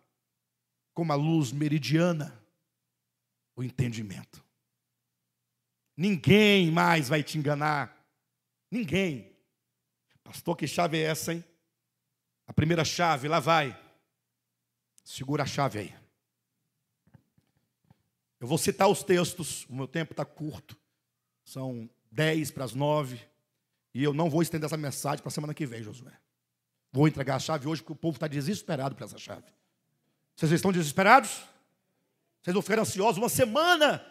[0.93, 2.39] como a luz meridiana,
[3.57, 4.45] o entendimento.
[5.97, 8.07] Ninguém mais vai te enganar.
[8.71, 9.35] Ninguém.
[10.23, 11.43] Pastor, que chave é essa, hein?
[12.47, 13.75] A primeira chave, lá vai.
[15.03, 16.00] Segura a chave aí.
[18.41, 20.77] Eu vou citar os textos, o meu tempo está curto.
[21.45, 23.21] São dez para as nove.
[23.95, 26.13] E eu não vou estender essa mensagem para a semana que vem, Josué.
[26.91, 29.45] Vou entregar a chave hoje, porque o povo está desesperado por essa chave.
[30.35, 31.43] Vocês estão desesperados?
[32.41, 34.05] Vocês vão ficar ansiosos uma semana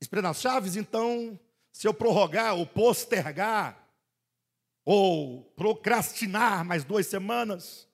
[0.00, 0.76] esperando as chaves?
[0.76, 1.38] Então,
[1.72, 3.82] se eu prorrogar ou postergar,
[4.84, 7.88] ou procrastinar mais duas semanas,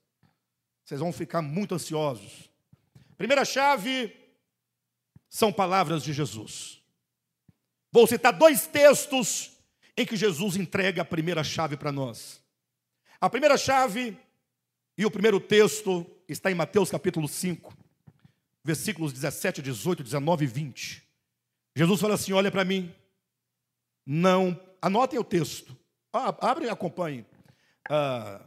[0.84, 2.50] vocês vão ficar muito ansiosos.
[3.16, 4.14] Primeira chave
[5.28, 6.80] são palavras de Jesus.
[7.90, 9.52] Vou citar dois textos
[9.96, 12.40] em que Jesus entrega a primeira chave para nós.
[13.20, 14.16] A primeira chave
[14.96, 17.76] e o primeiro texto está em Mateus capítulo 5,
[18.64, 21.02] versículos 17, 18, 19 e 20.
[21.74, 22.94] Jesus fala assim: Olha para mim,
[24.06, 25.76] não, anotem o texto,
[26.12, 27.26] ah, abre e acompanhe.
[27.88, 28.40] Ah,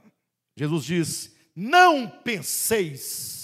[0.55, 3.40] Jesus diz: Não penseis.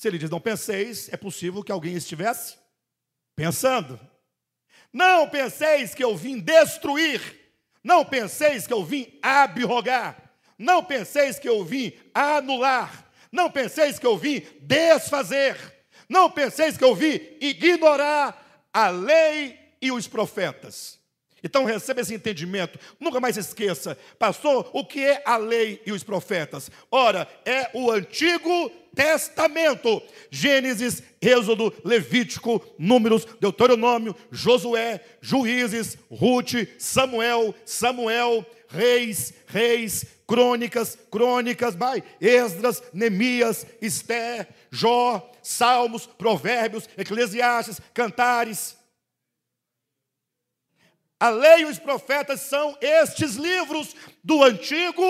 [0.00, 2.56] Se ele diz não penseis, é possível que alguém estivesse
[3.36, 4.00] pensando.
[4.90, 7.20] Não penseis que eu vim destruir.
[7.84, 10.32] Não penseis que eu vim abrogar.
[10.58, 13.12] Não penseis que eu vim anular.
[13.30, 15.58] Não penseis que eu vim desfazer.
[16.08, 20.98] Não penseis que eu vim ignorar a lei e os profetas.
[21.42, 22.78] Então receba esse entendimento.
[22.98, 26.70] Nunca mais esqueça, pastor, o que é a lei e os profetas?
[26.90, 30.02] Ora, é o Antigo Testamento.
[30.30, 42.04] Gênesis, Êxodo, Levítico, Números, Deuteronômio, Josué, Juízes, Ruth, Samuel, Samuel, Reis, Reis, Crônicas, Crônicas, vai,
[42.20, 48.76] Esdras, Neemias, Esté, Jó, Salmos, Provérbios, Eclesiastes, Cantares,
[51.20, 53.94] a lei e os profetas são estes livros
[54.24, 55.04] do Antigo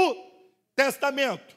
[0.74, 1.56] Testamento.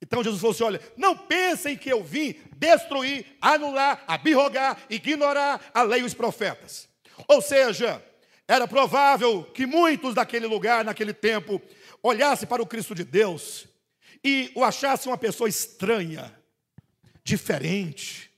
[0.00, 5.82] Então Jesus falou assim: olha, não pensem que eu vim destruir, anular, abirrogar, ignorar a
[5.82, 6.88] lei e os profetas.
[7.26, 8.00] Ou seja,
[8.46, 11.60] era provável que muitos daquele lugar, naquele tempo,
[12.02, 13.66] olhasse para o Cristo de Deus
[14.22, 16.32] e o achasse uma pessoa estranha,
[17.24, 18.30] diferente,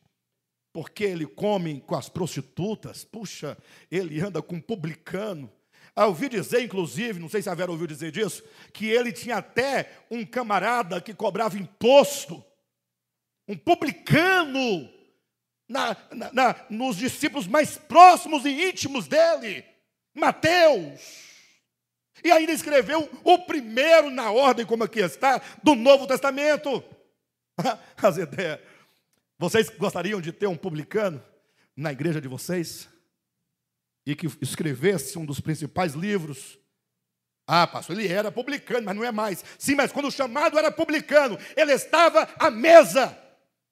[0.76, 3.56] porque ele come com as prostitutas, puxa,
[3.90, 5.50] ele anda com um publicano.
[5.96, 9.38] Eu ouvi dizer, inclusive, não sei se a Vera ouviu dizer disso, que ele tinha
[9.38, 12.44] até um camarada que cobrava imposto,
[13.48, 14.86] um publicano,
[15.66, 19.64] na, na, na, nos discípulos mais próximos e íntimos dele,
[20.14, 21.00] Mateus.
[22.22, 26.84] E ainda escreveu o primeiro na ordem, como aqui está, do Novo Testamento.
[27.96, 28.75] As ideias.
[29.38, 31.22] Vocês gostariam de ter um publicano
[31.76, 32.88] na igreja de vocês?
[34.06, 36.58] E que escrevesse um dos principais livros?
[37.46, 39.44] Ah, pastor, ele era publicano, mas não é mais.
[39.58, 43.16] Sim, mas quando o chamado era publicano, ele estava à mesa,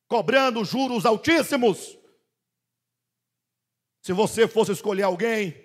[0.06, 1.98] cobrando juros altíssimos.
[4.02, 5.56] Se você fosse escolher alguém,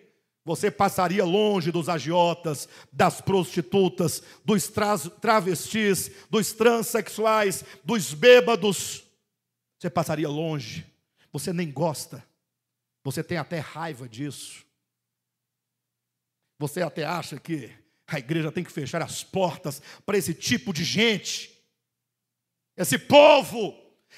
[0.45, 4.71] você passaria longe dos agiotas, das prostitutas, dos
[5.21, 9.08] travestis, dos transexuais, dos bêbados.
[9.79, 10.85] Você passaria longe.
[11.31, 12.23] Você nem gosta.
[13.03, 14.65] Você tem até raiva disso.
[16.57, 17.73] Você até acha que
[18.05, 21.57] a igreja tem que fechar as portas para esse tipo de gente.
[22.75, 23.73] Esse povo,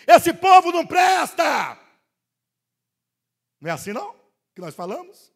[0.08, 1.78] esse povo não presta.
[3.60, 4.16] Não é assim não
[4.56, 5.32] que nós falamos?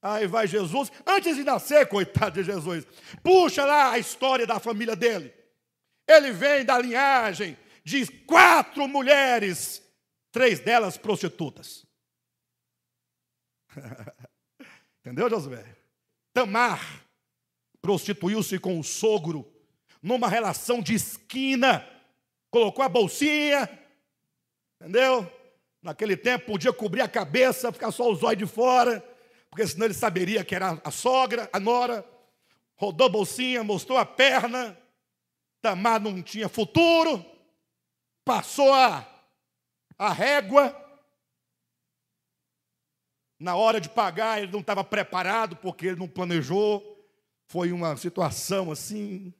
[0.00, 2.86] Aí vai Jesus, antes de nascer, coitado de Jesus,
[3.22, 5.34] puxa lá a história da família dele.
[6.06, 9.80] Ele vem da linhagem de quatro mulheres,
[10.32, 11.86] três delas prostitutas.
[15.00, 15.64] Entendeu, Josué?
[16.34, 17.06] Tamar
[17.80, 19.48] prostituiu-se com o sogro
[20.02, 21.88] numa relação de esquina,
[22.50, 23.70] colocou a bolsinha,
[24.80, 25.32] entendeu?
[25.80, 29.00] Naquele tempo podia cobrir a cabeça, ficar só os olhos de fora
[29.56, 32.04] porque senão ele saberia que era a sogra, a nora,
[32.76, 34.76] rodou a bolsinha, mostrou a perna,
[35.62, 37.24] Tamar não tinha futuro,
[38.26, 39.06] passou a,
[39.96, 40.74] a régua,
[43.38, 46.82] na hora de pagar ele não estava preparado, porque ele não planejou,
[47.46, 49.32] foi uma situação assim.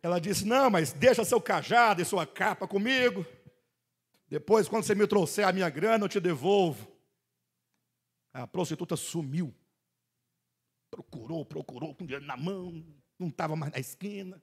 [0.00, 3.26] Ela disse: Não, mas deixa seu cajado e sua capa comigo.
[4.28, 6.86] Depois, quando você me trouxer a minha grana, eu te devolvo.
[8.32, 9.52] A prostituta sumiu.
[10.90, 12.84] Procurou, procurou, com dinheiro na mão,
[13.18, 14.40] não estava mais na esquina.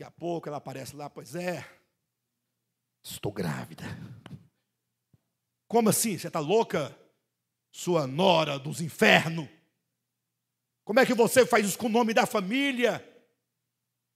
[0.00, 1.62] Daqui a pouco ela aparece lá, pois é,
[3.04, 3.84] estou grávida.
[5.68, 6.16] Como assim?
[6.16, 6.96] Você está louca?
[7.70, 9.46] Sua nora dos infernos.
[10.86, 13.06] Como é que você faz isso com o nome da família?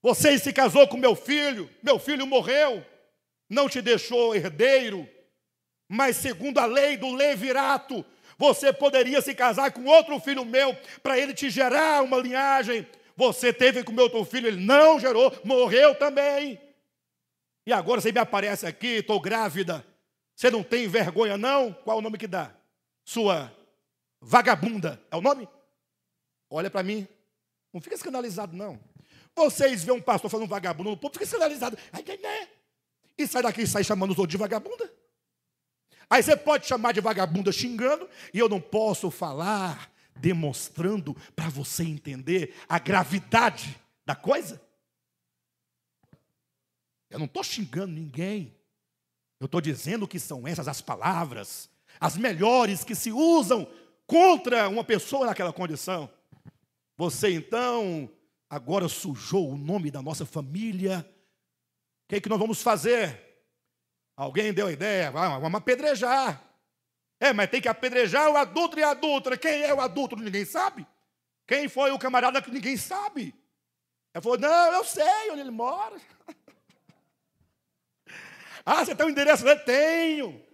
[0.01, 2.83] Você se casou com meu filho, meu filho morreu,
[3.47, 5.07] não te deixou herdeiro,
[5.87, 8.03] mas segundo a lei do levirato,
[8.39, 12.87] você poderia se casar com outro filho meu para ele te gerar uma linhagem.
[13.15, 16.59] Você teve com meu outro filho, ele não gerou, morreu também.
[17.65, 19.85] E agora você me aparece aqui, estou grávida.
[20.35, 21.71] Você não tem vergonha, não?
[21.71, 22.53] Qual é o nome que dá?
[23.03, 23.51] Sua
[24.19, 25.01] vagabunda.
[25.09, 25.47] É o nome?
[26.49, 27.07] Olha para mim.
[27.73, 28.79] Não fica escandalizado, não.
[29.35, 31.77] Vocês vêem um pastor falando vagabundo no povo, fica escandalizado.
[33.17, 34.91] E sai daqui e sai chamando os outros de vagabunda.
[36.09, 41.83] Aí você pode chamar de vagabunda xingando, e eu não posso falar demonstrando para você
[41.83, 44.61] entender a gravidade da coisa.
[47.09, 48.55] Eu não estou xingando ninguém.
[49.39, 53.67] Eu estou dizendo que são essas as palavras, as melhores que se usam
[54.07, 56.09] contra uma pessoa naquela condição.
[56.97, 58.09] Você então
[58.49, 61.05] agora sujou o nome da nossa família.
[62.05, 63.21] O que, é que nós vamos fazer?
[64.15, 66.41] Alguém deu a ideia, vamos apedrejar.
[67.19, 69.37] É, mas tem que apedrejar o adulto e a adulta.
[69.37, 70.15] Quem é o adulto?
[70.15, 70.85] Ninguém sabe.
[71.47, 73.33] Quem foi o camarada que ninguém sabe?
[74.13, 75.95] Ele falou: Não, eu sei onde ele mora.
[78.65, 79.59] ah, você tem um endereço dele?
[79.61, 80.45] Tenho.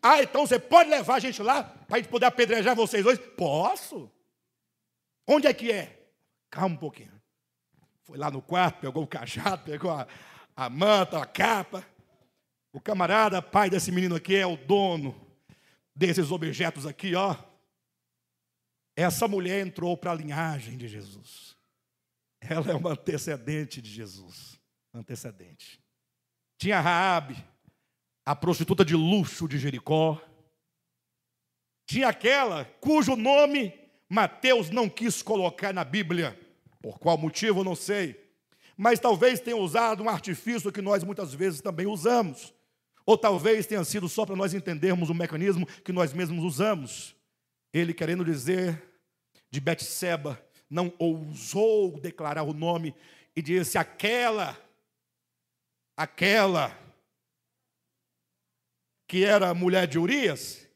[0.00, 3.18] Ah, então você pode levar a gente lá para a gente poder apedrejar vocês dois?
[3.18, 4.10] Posso.
[5.26, 6.06] Onde é que é?
[6.50, 7.12] Calma um pouquinho.
[8.04, 10.06] Foi lá no quarto, pegou o cajado, pegou a,
[10.54, 11.84] a manta, a capa.
[12.72, 15.23] O camarada, pai desse menino aqui, é o dono
[15.94, 17.36] desses objetos aqui, ó.
[18.96, 21.56] Essa mulher entrou para a linhagem de Jesus.
[22.40, 24.60] Ela é uma antecedente de Jesus.
[24.92, 25.80] Antecedente.
[26.58, 27.44] Tinha Raabe,
[28.24, 30.20] a prostituta de luxo de Jericó.
[31.86, 33.72] Tinha aquela cujo nome
[34.08, 36.38] Mateus não quis colocar na Bíblia.
[36.80, 38.22] Por qual motivo, não sei.
[38.76, 42.53] Mas talvez tenha usado um artifício que nós muitas vezes também usamos.
[43.06, 47.14] Ou talvez tenha sido só para nós entendermos o mecanismo que nós mesmos usamos.
[47.72, 48.82] Ele querendo dizer
[49.50, 52.94] de Betseba, não ousou declarar o nome
[53.36, 54.58] e disse: aquela,
[55.96, 56.76] aquela
[59.06, 60.66] que era mulher de Urias,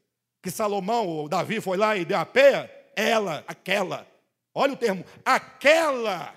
[0.43, 4.07] que Salomão ou Davi foi lá e deu a peia, ela, aquela.
[4.55, 6.35] Olha o termo, aquela,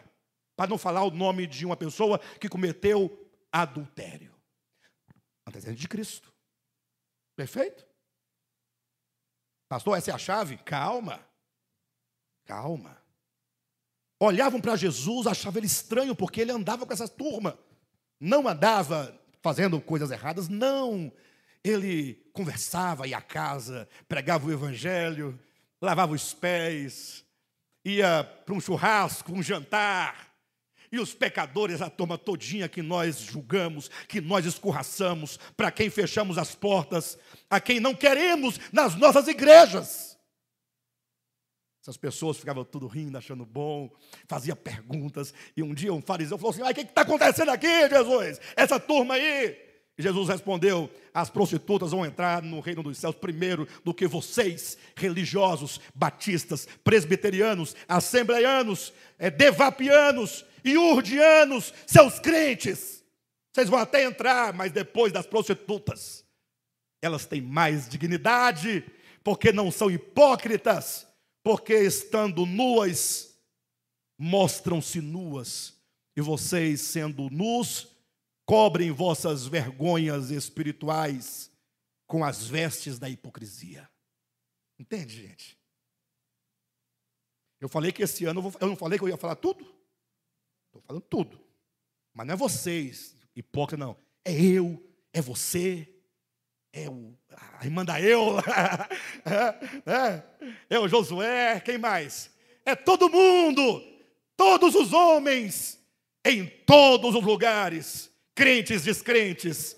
[0.55, 4.30] para não falar o nome de uma pessoa que cometeu adultério.
[5.51, 6.33] Antecedente de Cristo.
[7.35, 7.85] Perfeito?
[9.67, 10.57] Pastor, essa é a chave?
[10.57, 11.25] Calma.
[12.45, 12.97] Calma.
[14.19, 17.57] Olhavam para Jesus, achavam ele estranho, porque ele andava com essa turma.
[18.19, 21.11] Não andava fazendo coisas erradas, não.
[21.63, 25.39] Ele conversava, ia à casa, pregava o evangelho,
[25.81, 27.25] lavava os pés,
[27.83, 30.30] ia para um churrasco, um jantar.
[30.91, 36.37] E os pecadores, a turma todinha que nós julgamos, que nós escorraçamos, para quem fechamos
[36.37, 37.17] as portas,
[37.49, 40.19] a quem não queremos nas nossas igrejas.
[41.81, 43.89] Essas pessoas ficavam tudo rindo, achando bom,
[44.27, 45.33] fazia perguntas.
[45.55, 48.39] E um dia um fariseu falou assim: o que está acontecendo aqui, Jesus?
[48.55, 49.71] Essa turma aí.
[49.97, 55.79] Jesus respondeu: As prostitutas vão entrar no reino dos céus primeiro do que vocês, religiosos,
[55.95, 63.03] batistas, presbiterianos, assembleianos, é, devapianos e urdianos, seus crentes.
[63.53, 66.25] Vocês vão até entrar, mas depois das prostitutas.
[67.01, 68.85] Elas têm mais dignidade,
[69.23, 71.07] porque não são hipócritas,
[71.43, 73.35] porque estando nuas,
[74.17, 75.73] mostram-se nuas.
[76.15, 77.87] E vocês, sendo nus,
[78.45, 81.51] cobrem vossas vergonhas espirituais
[82.07, 83.89] com as vestes da hipocrisia.
[84.77, 85.57] Entende, gente?
[87.59, 89.80] Eu falei que esse ano, eu não falei que eu ia falar tudo?
[90.71, 91.37] Estou falando tudo.
[92.13, 93.97] Mas não é vocês, hipócrita, não.
[94.23, 94.81] É eu,
[95.11, 95.87] é você,
[96.71, 97.13] é o,
[97.59, 98.37] a irmã da eu,
[99.85, 100.23] é,
[100.69, 102.31] é, o Josué, quem mais?
[102.65, 103.83] É todo mundo,
[104.37, 105.77] todos os homens,
[106.23, 109.75] em todos os lugares crentes, descrentes,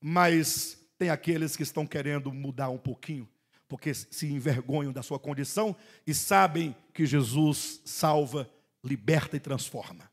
[0.00, 3.28] mas tem aqueles que estão querendo mudar um pouquinho,
[3.66, 5.74] porque se envergonham da sua condição
[6.06, 8.50] e sabem que Jesus salva,
[8.84, 10.10] liberta e transforma.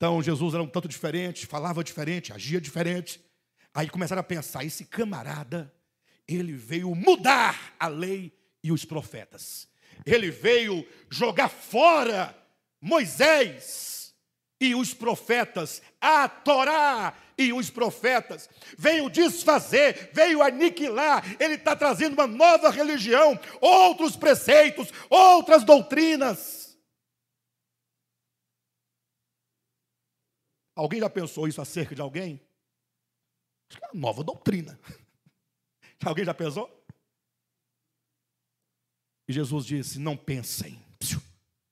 [0.00, 3.22] Então Jesus era um tanto diferente, falava diferente, agia diferente.
[3.74, 5.70] Aí começaram a pensar: esse camarada,
[6.26, 8.32] ele veio mudar a lei
[8.64, 9.68] e os profetas.
[10.06, 12.34] Ele veio jogar fora
[12.80, 14.14] Moisés
[14.58, 18.48] e os profetas, a Torá e os profetas,
[18.78, 26.59] veio desfazer, veio aniquilar, ele está trazendo uma nova religião, outros preceitos, outras doutrinas.
[30.80, 32.40] Alguém já pensou isso acerca de alguém?
[33.68, 34.80] Acho que é uma nova doutrina.
[36.02, 36.86] Alguém já pensou?
[39.28, 40.82] E Jesus disse: Não pensem.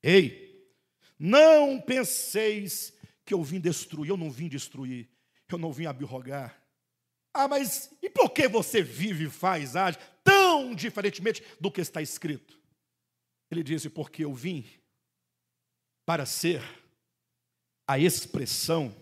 [0.03, 0.71] Ei,
[1.17, 2.93] não penseis
[3.25, 5.09] que eu vim destruir, eu não vim destruir,
[5.47, 6.61] eu não vim abrogar.
[7.33, 12.61] Ah, mas e por que você vive faz, age tão diferentemente do que está escrito?
[13.49, 14.69] Ele disse: porque eu vim
[16.05, 16.61] para ser
[17.89, 18.95] a expressão,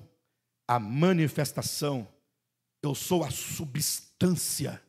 [0.65, 2.07] a manifestação,
[2.81, 4.81] eu sou a substância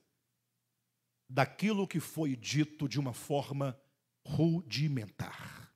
[1.28, 3.76] daquilo que foi dito de uma forma
[4.24, 5.74] rudimentar.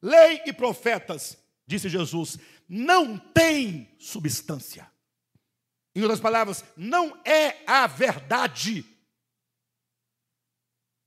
[0.00, 1.36] Lei e profetas,
[1.66, 4.90] disse Jesus, não têm substância.
[5.94, 8.82] Em outras palavras, não é a verdade.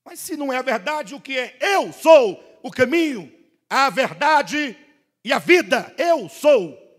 [0.06, 1.57] Mas se não é a verdade, o que é?
[1.60, 3.34] Eu sou o caminho,
[3.68, 4.77] a verdade
[5.24, 5.94] e a vida.
[5.98, 6.90] Eu sou.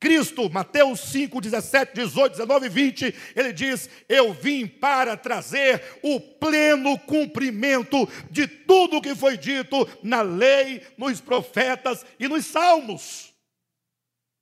[0.00, 6.18] Cristo, Mateus 5, 17, 18, 19 e 20, ele diz: Eu vim para trazer o
[6.18, 13.30] pleno cumprimento de tudo o que foi dito na lei, nos profetas e nos salmos.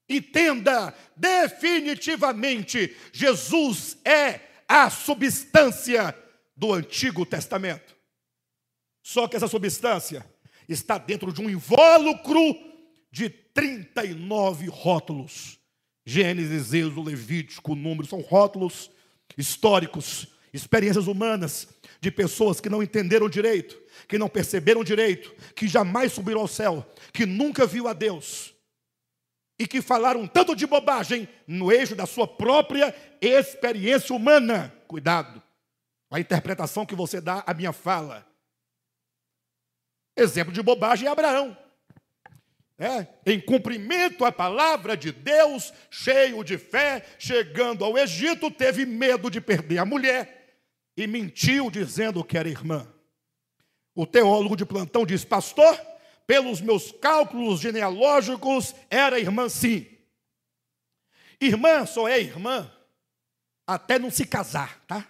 [0.08, 6.16] Entenda, definitivamente, Jesus é a substância
[6.56, 7.96] do Antigo Testamento.
[9.02, 10.24] Só que essa substância
[10.68, 12.68] está dentro de um invólucro
[13.10, 15.58] de 39 rótulos.
[16.04, 18.90] Gênesis, Êxodo, Levítico, Números, são rótulos
[19.36, 21.68] históricos, experiências humanas
[22.00, 23.78] de pessoas que não entenderam direito,
[24.08, 28.54] que não perceberam direito, que jamais subiram ao céu, que nunca viu a Deus
[29.58, 34.72] e que falaram tanto de bobagem no eixo da sua própria experiência humana.
[34.86, 35.42] Cuidado
[36.08, 38.26] com a interpretação que você dá à minha fala.
[40.16, 41.56] Exemplo de bobagem é Abraão
[42.78, 49.28] é, em cumprimento à palavra de Deus, cheio de fé, chegando ao Egito, teve medo
[49.28, 50.60] de perder a mulher
[50.96, 52.86] e mentiu dizendo que era irmã.
[53.94, 55.76] O teólogo de plantão diz: Pastor,
[56.24, 59.86] pelos meus cálculos genealógicos, era irmã sim.
[61.40, 62.70] Irmã só é irmã
[63.66, 65.06] até não se casar, tá?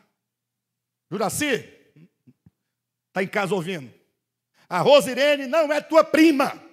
[1.10, 1.68] Juraci,
[3.08, 3.92] está em casa ouvindo.
[4.68, 6.67] A Rosirene não é tua prima.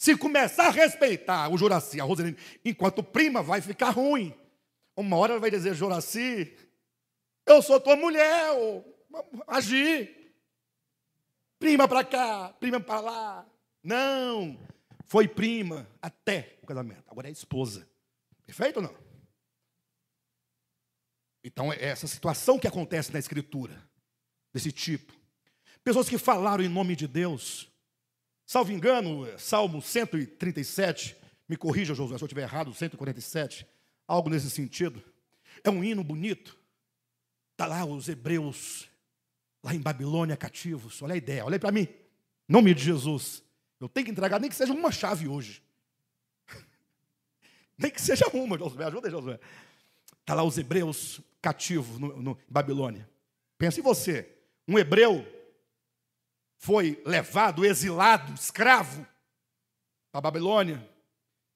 [0.00, 4.34] Se começar a respeitar o Juraci, a Rosirene, enquanto prima, vai ficar ruim.
[4.96, 6.56] Uma hora ela vai dizer, Juraci,
[7.44, 8.48] eu sou tua mulher,
[9.46, 10.34] agir.
[11.58, 13.46] Prima para cá, prima para lá.
[13.82, 14.58] Não,
[15.04, 17.04] foi prima até o casamento.
[17.06, 17.86] Agora é esposa.
[18.46, 18.96] Perfeito ou não?
[21.44, 23.86] Então é essa situação que acontece na escritura,
[24.50, 25.12] desse tipo.
[25.84, 27.69] Pessoas que falaram em nome de Deus.
[28.50, 31.16] Salvo engano, Salmo 137,
[31.48, 33.64] me corrija, Josué, se eu estiver errado, 147,
[34.08, 35.00] algo nesse sentido.
[35.62, 36.58] É um hino bonito.
[37.52, 38.90] Está lá os hebreus,
[39.62, 41.00] lá em Babilônia, cativos.
[41.00, 41.82] Olha a ideia, olha para mim.
[41.82, 43.40] Em nome de Jesus.
[43.78, 45.62] Eu tenho que entregar nem que seja uma chave hoje.
[47.78, 48.84] nem que seja uma, Josué.
[48.84, 49.38] Ajuda aí, Josué.
[50.22, 53.08] Está lá os hebreus cativos no, no Babilônia.
[53.56, 54.28] Pense em você.
[54.66, 55.24] Um hebreu
[56.60, 59.06] foi levado, exilado, escravo
[60.12, 60.86] para a Babilônia,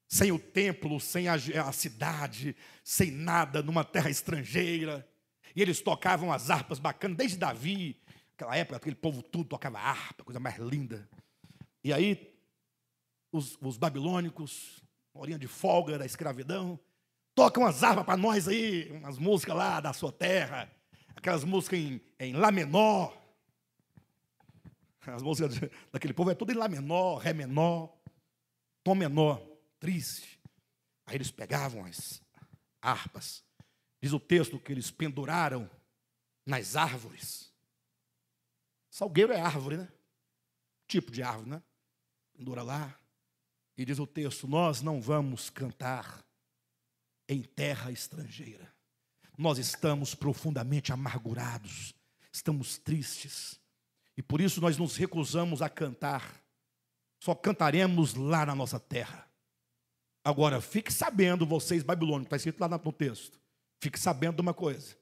[0.08, 5.06] sem o templo, sem a, a, cidade, sem nada, numa terra estrangeira.
[5.54, 8.00] E eles tocavam as harpas bacanas, desde Davi,
[8.34, 11.06] aquela época, aquele povo tudo tocava harpa, coisa mais linda.
[11.82, 12.34] E aí,
[13.30, 14.82] os, os babilônicos,
[15.12, 16.80] horinha de folga da escravidão,
[17.34, 20.72] tocam as harpas para nós aí, umas músicas lá da sua terra,
[21.14, 23.23] aquelas músicas em, em Lá menor.
[25.06, 25.58] As músicas
[25.92, 27.94] daquele povo é tudo em Lá menor, Ré menor,
[28.82, 29.42] Tom menor,
[29.78, 30.40] triste.
[31.06, 32.22] Aí eles pegavam as
[32.80, 33.44] harpas,
[34.00, 35.70] diz o texto que eles penduraram
[36.46, 37.52] nas árvores.
[38.90, 39.88] Salgueiro é árvore, né?
[40.86, 41.62] Tipo de árvore, né?
[42.32, 42.98] Pendura lá.
[43.76, 46.24] E diz o texto: Nós não vamos cantar
[47.28, 48.72] em terra estrangeira.
[49.36, 51.92] Nós estamos profundamente amargurados,
[52.32, 53.60] estamos tristes,
[54.16, 56.42] e por isso nós nos recusamos a cantar.
[57.20, 59.28] Só cantaremos lá na nossa terra.
[60.22, 63.40] Agora, fique sabendo, vocês babilônicos, está escrito lá no texto.
[63.80, 64.96] Fique sabendo de uma coisa.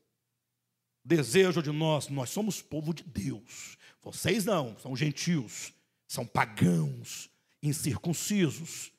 [1.04, 3.76] Desejo de nós, nós somos povo de Deus.
[4.00, 5.72] Vocês não, são gentios,
[6.06, 7.30] são pagãos,
[7.62, 8.92] incircuncisos,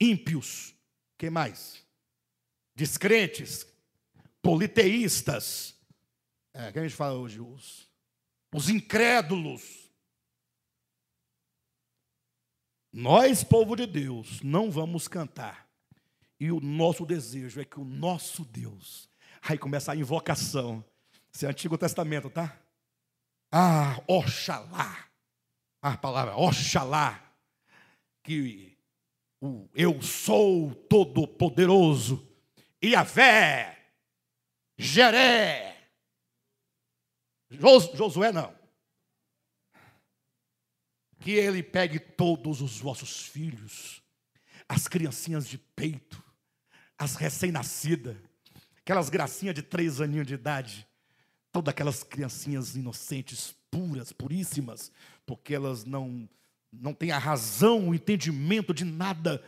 [0.00, 0.74] ímpios.
[1.18, 1.86] Quem mais?
[2.76, 3.66] descrentes,
[4.42, 5.74] politeístas.
[6.52, 7.40] É, que a gente fala hoje?
[7.40, 7.85] Os,
[8.54, 9.90] os incrédulos.
[12.92, 15.68] Nós, povo de Deus, não vamos cantar.
[16.40, 19.08] E o nosso desejo é que o nosso Deus.
[19.42, 20.84] Aí começa a invocação.
[21.32, 22.58] Isso é Antigo Testamento, tá?
[23.52, 25.06] Ah, Oxalá.
[25.82, 27.22] A palavra Oxalá.
[28.22, 28.76] Que
[29.40, 32.26] o eu sou todo-poderoso
[32.82, 33.76] Iavé,
[34.78, 35.75] Jeré,
[37.50, 38.54] Josué não.
[41.20, 44.02] Que ele pegue todos os vossos filhos,
[44.68, 46.22] as criancinhas de peito,
[46.98, 48.16] as recém-nascidas,
[48.78, 50.86] aquelas gracinhas de três aninhos de idade,
[51.50, 54.92] todas aquelas criancinhas inocentes, puras, puríssimas,
[55.24, 56.28] porque elas não
[56.72, 59.42] não têm a razão, o entendimento de nada,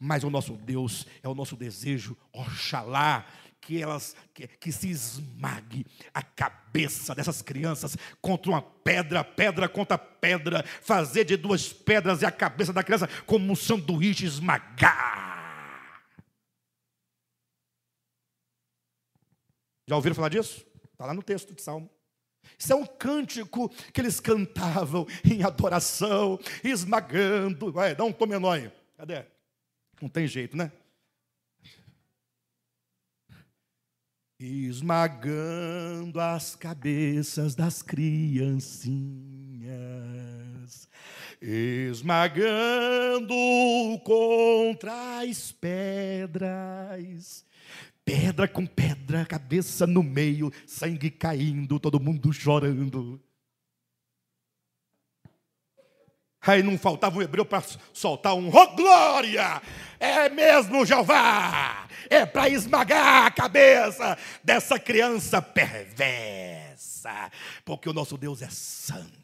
[0.00, 3.26] mas o nosso Deus é o nosso desejo, oxalá,
[3.62, 9.96] que elas que, que, se esmague a cabeça dessas crianças contra uma pedra, pedra contra
[9.96, 16.02] pedra, fazer de duas pedras e a cabeça da criança como um sanduíche esmagar.
[19.88, 20.66] Já ouviram falar disso?
[20.92, 21.88] Está lá no texto de Salmo.
[22.58, 27.70] Isso é um cântico que eles cantavam em adoração, esmagando.
[27.72, 28.58] Vai, dá um tom menor
[28.96, 29.24] Cadê?
[30.00, 30.72] Não tem jeito, né?
[34.44, 38.88] Esmagando as cabeças das criancinhas,
[41.40, 43.36] esmagando
[44.02, 47.44] contra as pedras,
[48.04, 53.22] pedra com pedra, cabeça no meio, sangue caindo, todo mundo chorando.
[56.44, 57.62] Aí não faltava um hebreu para
[57.92, 59.62] soltar um oh glória!
[60.00, 61.86] É mesmo, Jeová!
[62.10, 67.30] É para esmagar a cabeça dessa criança perversa,
[67.64, 69.22] porque o nosso Deus é santo.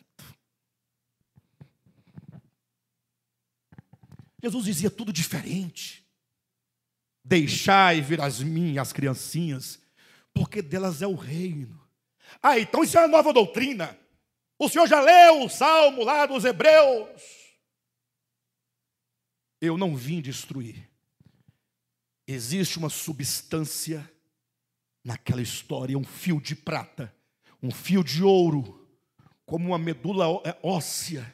[4.41, 6.07] Jesus dizia tudo diferente.
[7.25, 9.81] Deixai vir as minhas criancinhas,
[10.33, 11.79] porque delas é o reino.
[12.41, 13.99] Ah, então isso é uma nova doutrina.
[14.59, 17.23] O senhor já leu o salmo lá dos Hebreus?
[19.61, 20.89] Eu não vim destruir.
[22.27, 24.11] Existe uma substância
[25.05, 27.15] naquela história, um fio de prata,
[27.63, 28.87] um fio de ouro,
[29.47, 31.33] como uma medula é, óssea,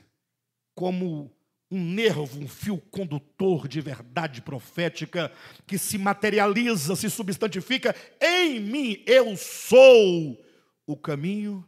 [0.74, 1.34] como
[1.70, 5.32] um nervo, um fio condutor de verdade profética
[5.66, 9.02] que se materializa, se substantifica em mim.
[9.06, 10.40] Eu sou
[10.86, 11.66] o caminho,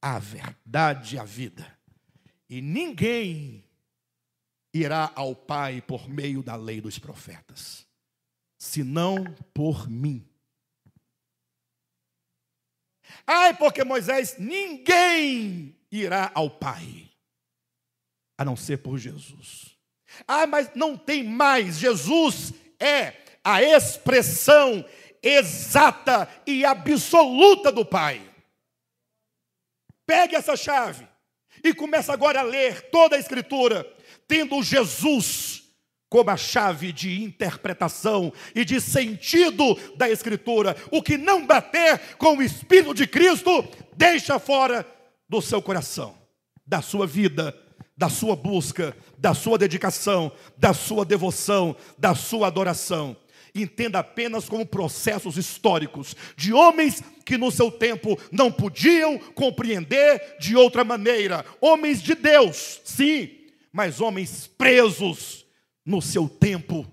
[0.00, 1.78] a verdade a vida.
[2.48, 3.64] E ninguém
[4.72, 7.86] irá ao Pai por meio da lei dos profetas,
[8.58, 10.26] senão por mim.
[13.26, 17.10] Ai, porque Moisés, ninguém irá ao Pai,
[18.36, 19.76] a não ser por Jesus.
[20.26, 21.78] Ah, mas não tem mais.
[21.78, 24.84] Jesus é a expressão
[25.22, 28.22] exata e absoluta do Pai.
[30.08, 31.06] Pegue essa chave
[31.62, 33.86] e comece agora a ler toda a Escritura,
[34.26, 35.64] tendo Jesus
[36.08, 40.74] como a chave de interpretação e de sentido da Escritura.
[40.90, 43.68] O que não bater com o Espírito de Cristo,
[43.98, 44.86] deixa fora
[45.28, 46.16] do seu coração,
[46.66, 47.54] da sua vida,
[47.94, 53.14] da sua busca, da sua dedicação, da sua devoção, da sua adoração.
[53.54, 60.56] Entenda apenas como processos históricos de homens que no seu tempo não podiam compreender de
[60.56, 61.44] outra maneira.
[61.60, 63.30] Homens de Deus, sim,
[63.72, 65.44] mas homens presos
[65.84, 66.86] no seu tempo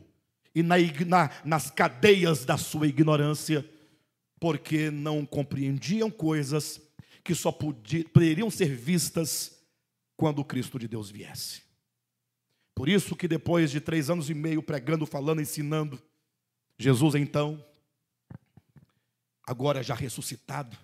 [0.54, 0.76] e na,
[1.06, 3.70] na, nas cadeias da sua ignorância,
[4.40, 6.82] porque não compreendiam coisas
[7.24, 9.60] que só poderiam ser vistas
[10.16, 11.64] quando o Cristo de Deus viesse.
[12.74, 16.02] Por isso que depois de três anos e meio pregando, falando, ensinando,
[16.78, 17.64] Jesus então,
[19.48, 20.78] agora já ressuscitado,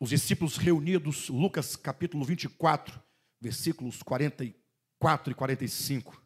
[0.00, 3.02] os discípulos reunidos, Lucas capítulo 24,
[3.40, 4.64] versículos 44
[5.04, 6.22] 4 e 45.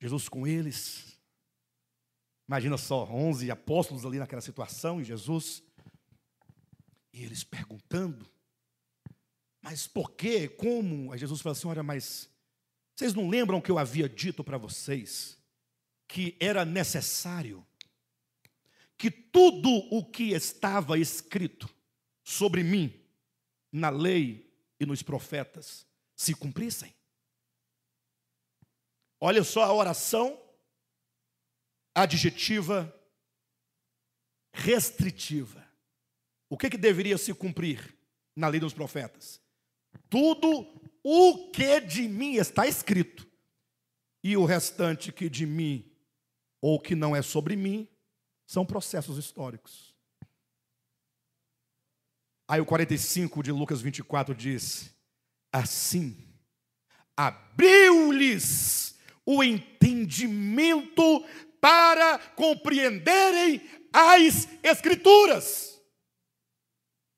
[0.00, 1.16] Jesus com eles.
[2.48, 5.62] Imagina só, 11 apóstolos ali naquela situação e Jesus.
[7.12, 8.28] E eles perguntando:
[9.62, 10.48] Mas por quê?
[10.48, 11.12] Como?
[11.12, 12.28] Aí Jesus falou assim: Olha, mas
[12.96, 15.38] vocês não lembram que eu havia dito para vocês
[16.08, 17.66] que era necessário
[18.96, 21.68] que tudo o que estava escrito
[22.22, 22.92] sobre mim
[23.72, 26.94] na lei e nos profetas se cumprissem?
[29.20, 30.40] Olha só a oração
[31.94, 32.92] adjetiva
[34.52, 35.66] restritiva.
[36.48, 37.96] O que, que deveria se cumprir
[38.36, 39.40] na lei dos profetas?
[40.08, 43.26] Tudo o que de mim está escrito,
[44.22, 45.91] e o restante que de mim
[46.62, 47.86] ou que não é sobre mim,
[48.46, 49.92] são processos históricos.
[52.48, 54.94] Aí o 45 de Lucas 24 diz:
[55.52, 56.16] Assim
[57.16, 58.94] abriu-lhes
[59.24, 61.24] o entendimento
[61.60, 63.60] para compreenderem
[63.92, 65.80] as Escrituras.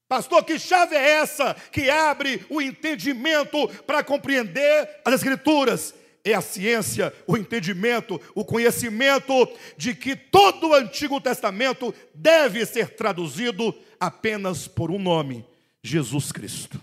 [0.08, 5.94] Pastor, que chave é essa que abre o entendimento para compreender as Escrituras?
[6.24, 9.32] É a ciência, o entendimento, o conhecimento
[9.76, 15.46] de que todo o Antigo Testamento deve ser traduzido apenas por um nome:
[15.82, 16.80] Jesus Cristo.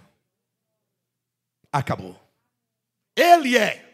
[1.72, 2.16] Acabou.
[3.16, 3.92] Ele é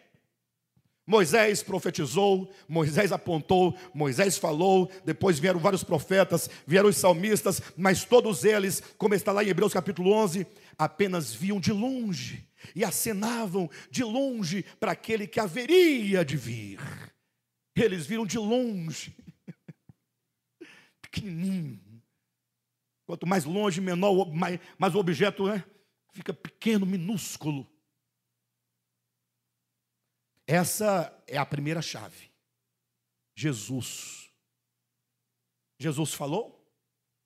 [1.07, 8.43] Moisés profetizou, Moisés apontou, Moisés falou, depois vieram vários profetas, vieram os salmistas, mas todos
[8.43, 10.45] eles, como está lá em Hebreus capítulo 11,
[10.77, 16.79] apenas viam de longe e acenavam de longe para aquele que haveria de vir.
[17.75, 19.15] Eles viram de longe,
[21.01, 22.03] pequenininho.
[23.05, 25.63] Quanto mais longe, menor, mais, mais o objeto né,
[26.11, 27.65] fica pequeno, minúsculo.
[30.45, 32.31] Essa é a primeira chave.
[33.35, 34.31] Jesus.
[35.79, 36.67] Jesus falou?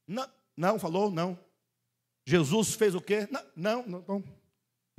[0.06, 1.40] Não, não falou, não.
[2.26, 3.28] Jesus fez o quê?
[3.32, 4.06] Não, não, não.
[4.08, 4.41] não.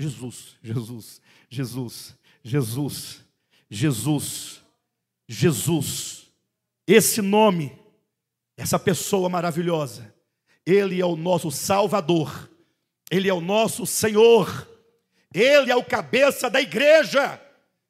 [0.03, 3.25] Jesus, Jesus, Jesus, Jesus,
[3.71, 4.61] Jesus,
[5.29, 6.27] Jesus.
[6.85, 7.79] Esse nome,
[8.57, 10.13] essa pessoa maravilhosa,
[10.67, 12.51] Ele é o nosso Salvador,
[13.13, 14.69] Ele é o nosso Senhor,
[15.33, 17.41] Ele é o cabeça da igreja.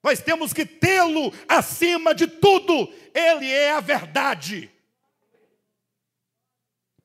[0.02, 2.92] Nós temos que tê-lo acima de tudo.
[3.14, 4.70] Ele é a verdade.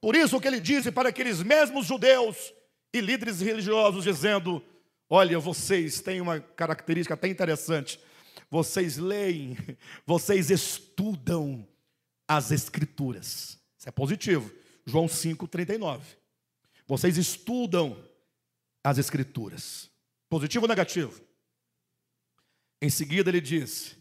[0.01, 2.53] Por isso que ele disse para aqueles mesmos judeus
[2.93, 4.61] e líderes religiosos, dizendo:
[5.09, 7.99] Olha, vocês têm uma característica até interessante.
[8.49, 9.57] Vocês leem,
[10.05, 11.67] vocês estudam
[12.27, 13.57] as Escrituras.
[13.77, 14.53] Isso é positivo.
[14.85, 16.01] João 5,39.
[16.85, 18.01] Vocês estudam
[18.83, 19.89] as Escrituras.
[20.29, 21.21] Positivo ou negativo?
[22.81, 23.95] Em seguida ele diz: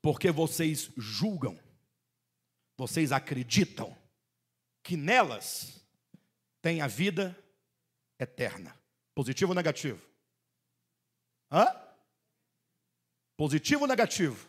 [0.00, 1.58] porque vocês julgam,
[2.76, 3.96] vocês acreditam
[4.82, 5.84] que nelas
[6.62, 7.36] tem a vida
[8.18, 8.74] eterna.
[9.14, 10.00] Positivo ou negativo?
[11.56, 11.74] Hã?
[13.34, 14.46] Positivo ou negativo?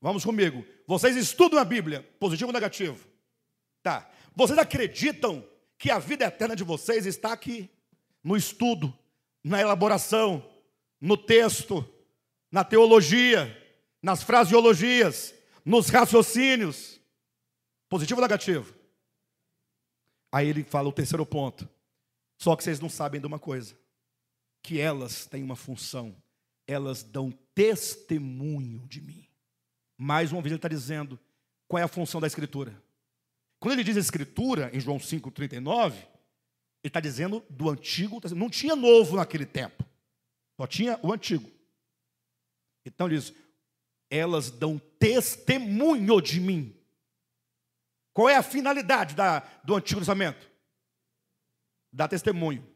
[0.00, 0.64] Vamos comigo.
[0.86, 3.06] Vocês estudam a Bíblia, positivo ou negativo?
[3.82, 4.10] Tá.
[4.34, 7.70] Vocês acreditam que a vida eterna de vocês está aqui,
[8.24, 8.96] no estudo,
[9.44, 10.42] na elaboração,
[10.98, 11.86] no texto,
[12.50, 13.54] na teologia,
[14.00, 15.34] nas fraseologias,
[15.64, 16.98] nos raciocínios.
[17.90, 18.74] Positivo ou negativo?
[20.32, 21.68] Aí ele fala o terceiro ponto.
[22.38, 23.76] Só que vocês não sabem de uma coisa:
[24.66, 26.12] que elas têm uma função,
[26.66, 29.24] elas dão testemunho de mim.
[29.96, 31.16] Mais uma vez ele está dizendo
[31.68, 32.76] qual é a função da Escritura.
[33.60, 36.08] Quando ele diz Escritura, em João 5,39, ele
[36.82, 39.84] está dizendo do Antigo Não tinha novo naquele tempo,
[40.60, 41.48] só tinha o Antigo.
[42.84, 43.32] Então ele diz:
[44.10, 46.76] elas dão testemunho de mim.
[48.12, 50.50] Qual é a finalidade da, do Antigo Testamento?
[51.92, 52.75] Dar testemunho.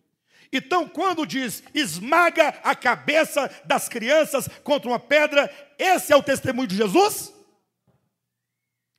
[0.52, 5.48] Então, quando diz esmaga a cabeça das crianças contra uma pedra,
[5.78, 7.32] esse é o testemunho de Jesus?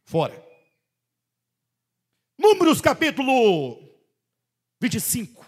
[0.06, 0.42] Fora.
[2.38, 3.78] Números capítulo
[4.82, 5.46] 25.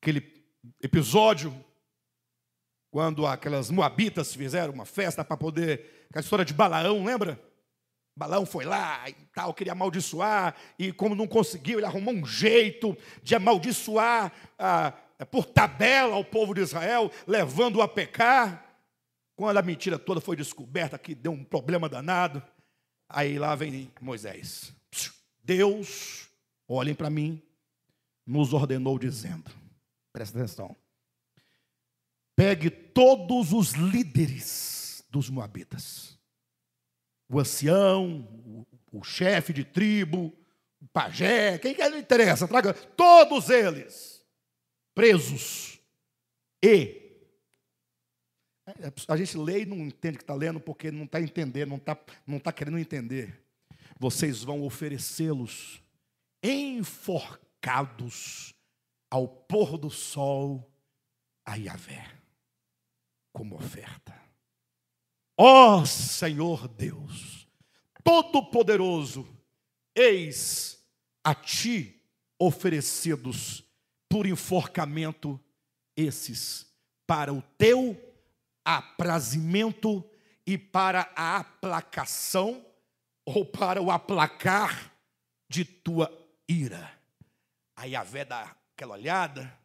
[0.00, 0.44] Aquele
[0.82, 1.64] episódio
[2.90, 6.06] quando aquelas moabitas fizeram uma festa para poder.
[6.08, 7.40] Aquela história de Balaão, lembra?
[8.16, 12.96] Balaão foi lá e tal, queria amaldiçoar, e como não conseguiu, ele arrumou um jeito
[13.22, 14.92] de amaldiçoar ah,
[15.30, 18.62] por tabela o povo de Israel, levando-o a pecar.
[19.34, 22.40] Quando a mentira toda foi descoberta, que deu um problema danado,
[23.08, 24.72] aí lá vem Moisés.
[25.42, 26.28] Deus,
[26.68, 27.42] olhem para mim,
[28.24, 29.50] nos ordenou dizendo:
[30.12, 30.76] presta atenção,
[32.36, 36.13] Pegue todos os líderes dos Moabitas.
[37.28, 38.66] O ancião, o,
[38.98, 40.32] o chefe de tribo,
[40.80, 44.24] o pajé, quem quer não interessa, traga todos eles
[44.94, 45.80] presos.
[46.62, 47.02] E
[49.08, 51.98] a gente lê e não entende que está lendo porque não está entendendo, não está
[52.26, 53.42] não tá querendo entender.
[53.98, 55.82] Vocês vão oferecê-los
[56.42, 57.34] enforcados
[59.10, 60.70] ao pôr do sol
[61.44, 62.10] a Yahvé
[63.32, 64.23] como oferta.
[65.36, 67.48] Ó oh, Senhor Deus,
[68.04, 69.26] Todo-Poderoso,
[69.94, 70.80] eis
[71.24, 72.00] a ti
[72.38, 73.64] oferecidos
[74.08, 75.40] por enforcamento
[75.96, 76.72] esses,
[77.06, 78.00] para o teu
[78.64, 80.08] aprazimento
[80.46, 82.64] e para a aplacação
[83.24, 84.94] ou para o aplacar
[85.48, 86.12] de tua
[86.48, 86.92] ira.
[87.74, 89.58] Aí a vé dá aquela olhada,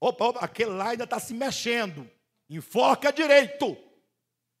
[0.00, 2.08] opa, opa aquele lá ainda está se mexendo.
[2.48, 3.76] Enfoca direito.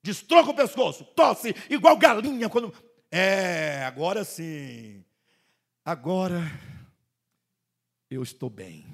[0.02, 1.04] Destronca o pescoço.
[1.04, 2.72] Tosse igual galinha quando.
[3.10, 5.04] É, agora sim.
[5.84, 6.40] Agora
[8.10, 8.86] eu estou bem.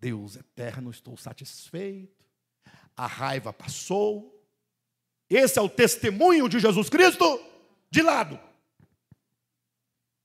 [0.00, 2.24] Deus eterno, estou satisfeito.
[2.96, 4.36] A raiva passou.
[5.28, 7.40] Esse é o testemunho de Jesus Cristo
[7.90, 8.40] de lado.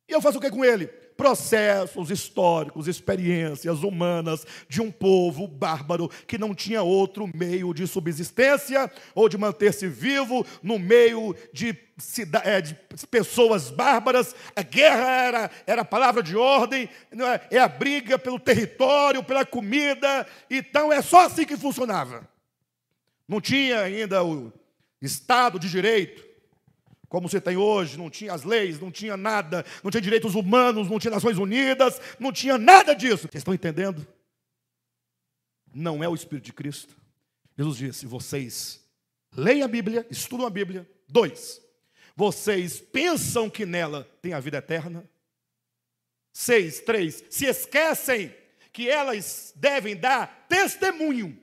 [0.08, 0.88] E eu faço o que com ele?
[1.16, 8.92] Processos históricos, experiências humanas de um povo bárbaro que não tinha outro meio de subsistência
[9.14, 11.78] ou de manter-se vivo no meio de,
[12.44, 12.76] é, de
[13.10, 14.36] pessoas bárbaras.
[14.56, 16.90] A guerra era, era a palavra de ordem,
[17.50, 17.58] é?
[17.58, 20.28] é a briga pelo território, pela comida.
[20.50, 22.28] Então é só assim que funcionava.
[23.28, 24.52] Não tinha ainda o
[25.02, 26.35] Estado de Direito
[27.16, 30.90] como você tem hoje, não tinha as leis, não tinha nada, não tinha direitos humanos,
[30.90, 33.30] não tinha Nações Unidas, não tinha nada disso.
[33.30, 34.06] Vocês estão entendendo?
[35.74, 36.94] Não é o Espírito de Cristo.
[37.58, 38.86] Jesus disse: vocês
[39.34, 40.86] leem a Bíblia, estudam a Bíblia.
[41.08, 41.62] Dois,
[42.18, 45.10] vocês pensam que nela tem a vida eterna.
[46.34, 48.36] Seis, três, se esquecem
[48.74, 51.42] que elas devem dar testemunho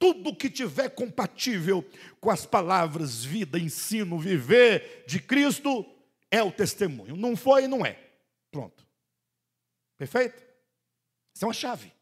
[0.00, 1.84] tudo que tiver compatível
[2.18, 5.84] com as palavras vida, ensino, viver de Cristo
[6.30, 7.14] é o testemunho.
[7.14, 8.02] Não foi, não é.
[8.50, 8.86] Pronto.
[9.98, 10.42] Perfeito?
[11.34, 11.92] Isso é uma chave.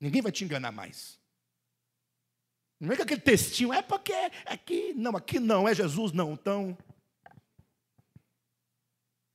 [0.00, 1.16] Ninguém vai te enganar mais.
[2.80, 4.12] Não é que aquele textinho é porque
[4.44, 6.32] aqui, não, aqui não, é Jesus, não.
[6.32, 6.76] Então,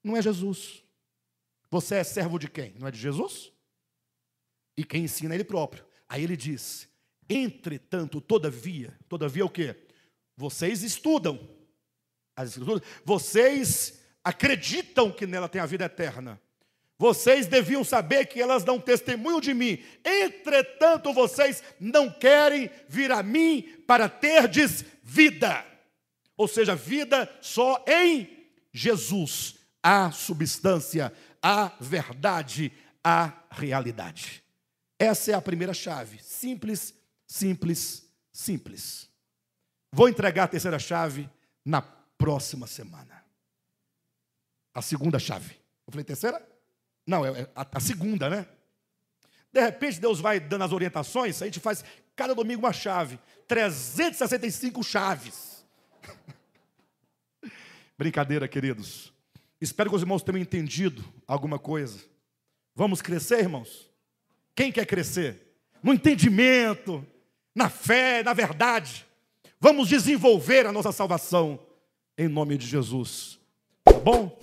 [0.04, 0.84] não é Jesus.
[1.70, 2.74] Você é servo de quem?
[2.74, 3.54] Não é de Jesus?
[4.76, 5.88] E quem ensina é ele próprio.
[6.10, 6.90] Aí ele diz:
[7.30, 9.76] Entretanto, todavia, todavia o que?
[10.36, 11.40] Vocês estudam
[12.36, 16.40] as escrituras, vocês acreditam que nela tem a vida eterna,
[17.00, 19.84] Vocês deviam saber que elas dão testemunho de mim.
[20.04, 25.64] Entretanto, vocês não querem vir a mim para terdes vida.
[26.36, 29.56] Ou seja, vida só em Jesus.
[29.84, 32.74] A substância, a verdade,
[33.04, 34.44] a realidade.
[34.98, 36.18] Essa é a primeira chave.
[36.20, 36.96] Simples,
[37.28, 39.10] simples, simples.
[39.92, 41.30] Vou entregar a terceira chave
[41.64, 43.24] na próxima semana.
[44.74, 45.56] A segunda chave.
[45.86, 46.42] Eu falei terceira?
[47.06, 48.48] Não, é a, a segunda, né?
[49.52, 51.84] De repente Deus vai dando as orientações, a gente faz
[52.16, 53.20] cada domingo uma chave.
[53.48, 55.66] 365 chaves.
[57.98, 59.14] Brincadeira, queridos.
[59.60, 62.00] Espero que os irmãos tenham entendido alguma coisa.
[62.76, 63.90] Vamos crescer, irmãos?
[64.54, 65.56] Quem quer crescer?
[65.82, 67.06] No entendimento,
[67.58, 69.04] na fé, na verdade.
[69.60, 71.60] Vamos desenvolver a nossa salvação
[72.16, 73.40] em nome de Jesus.
[73.84, 74.38] Tá bom?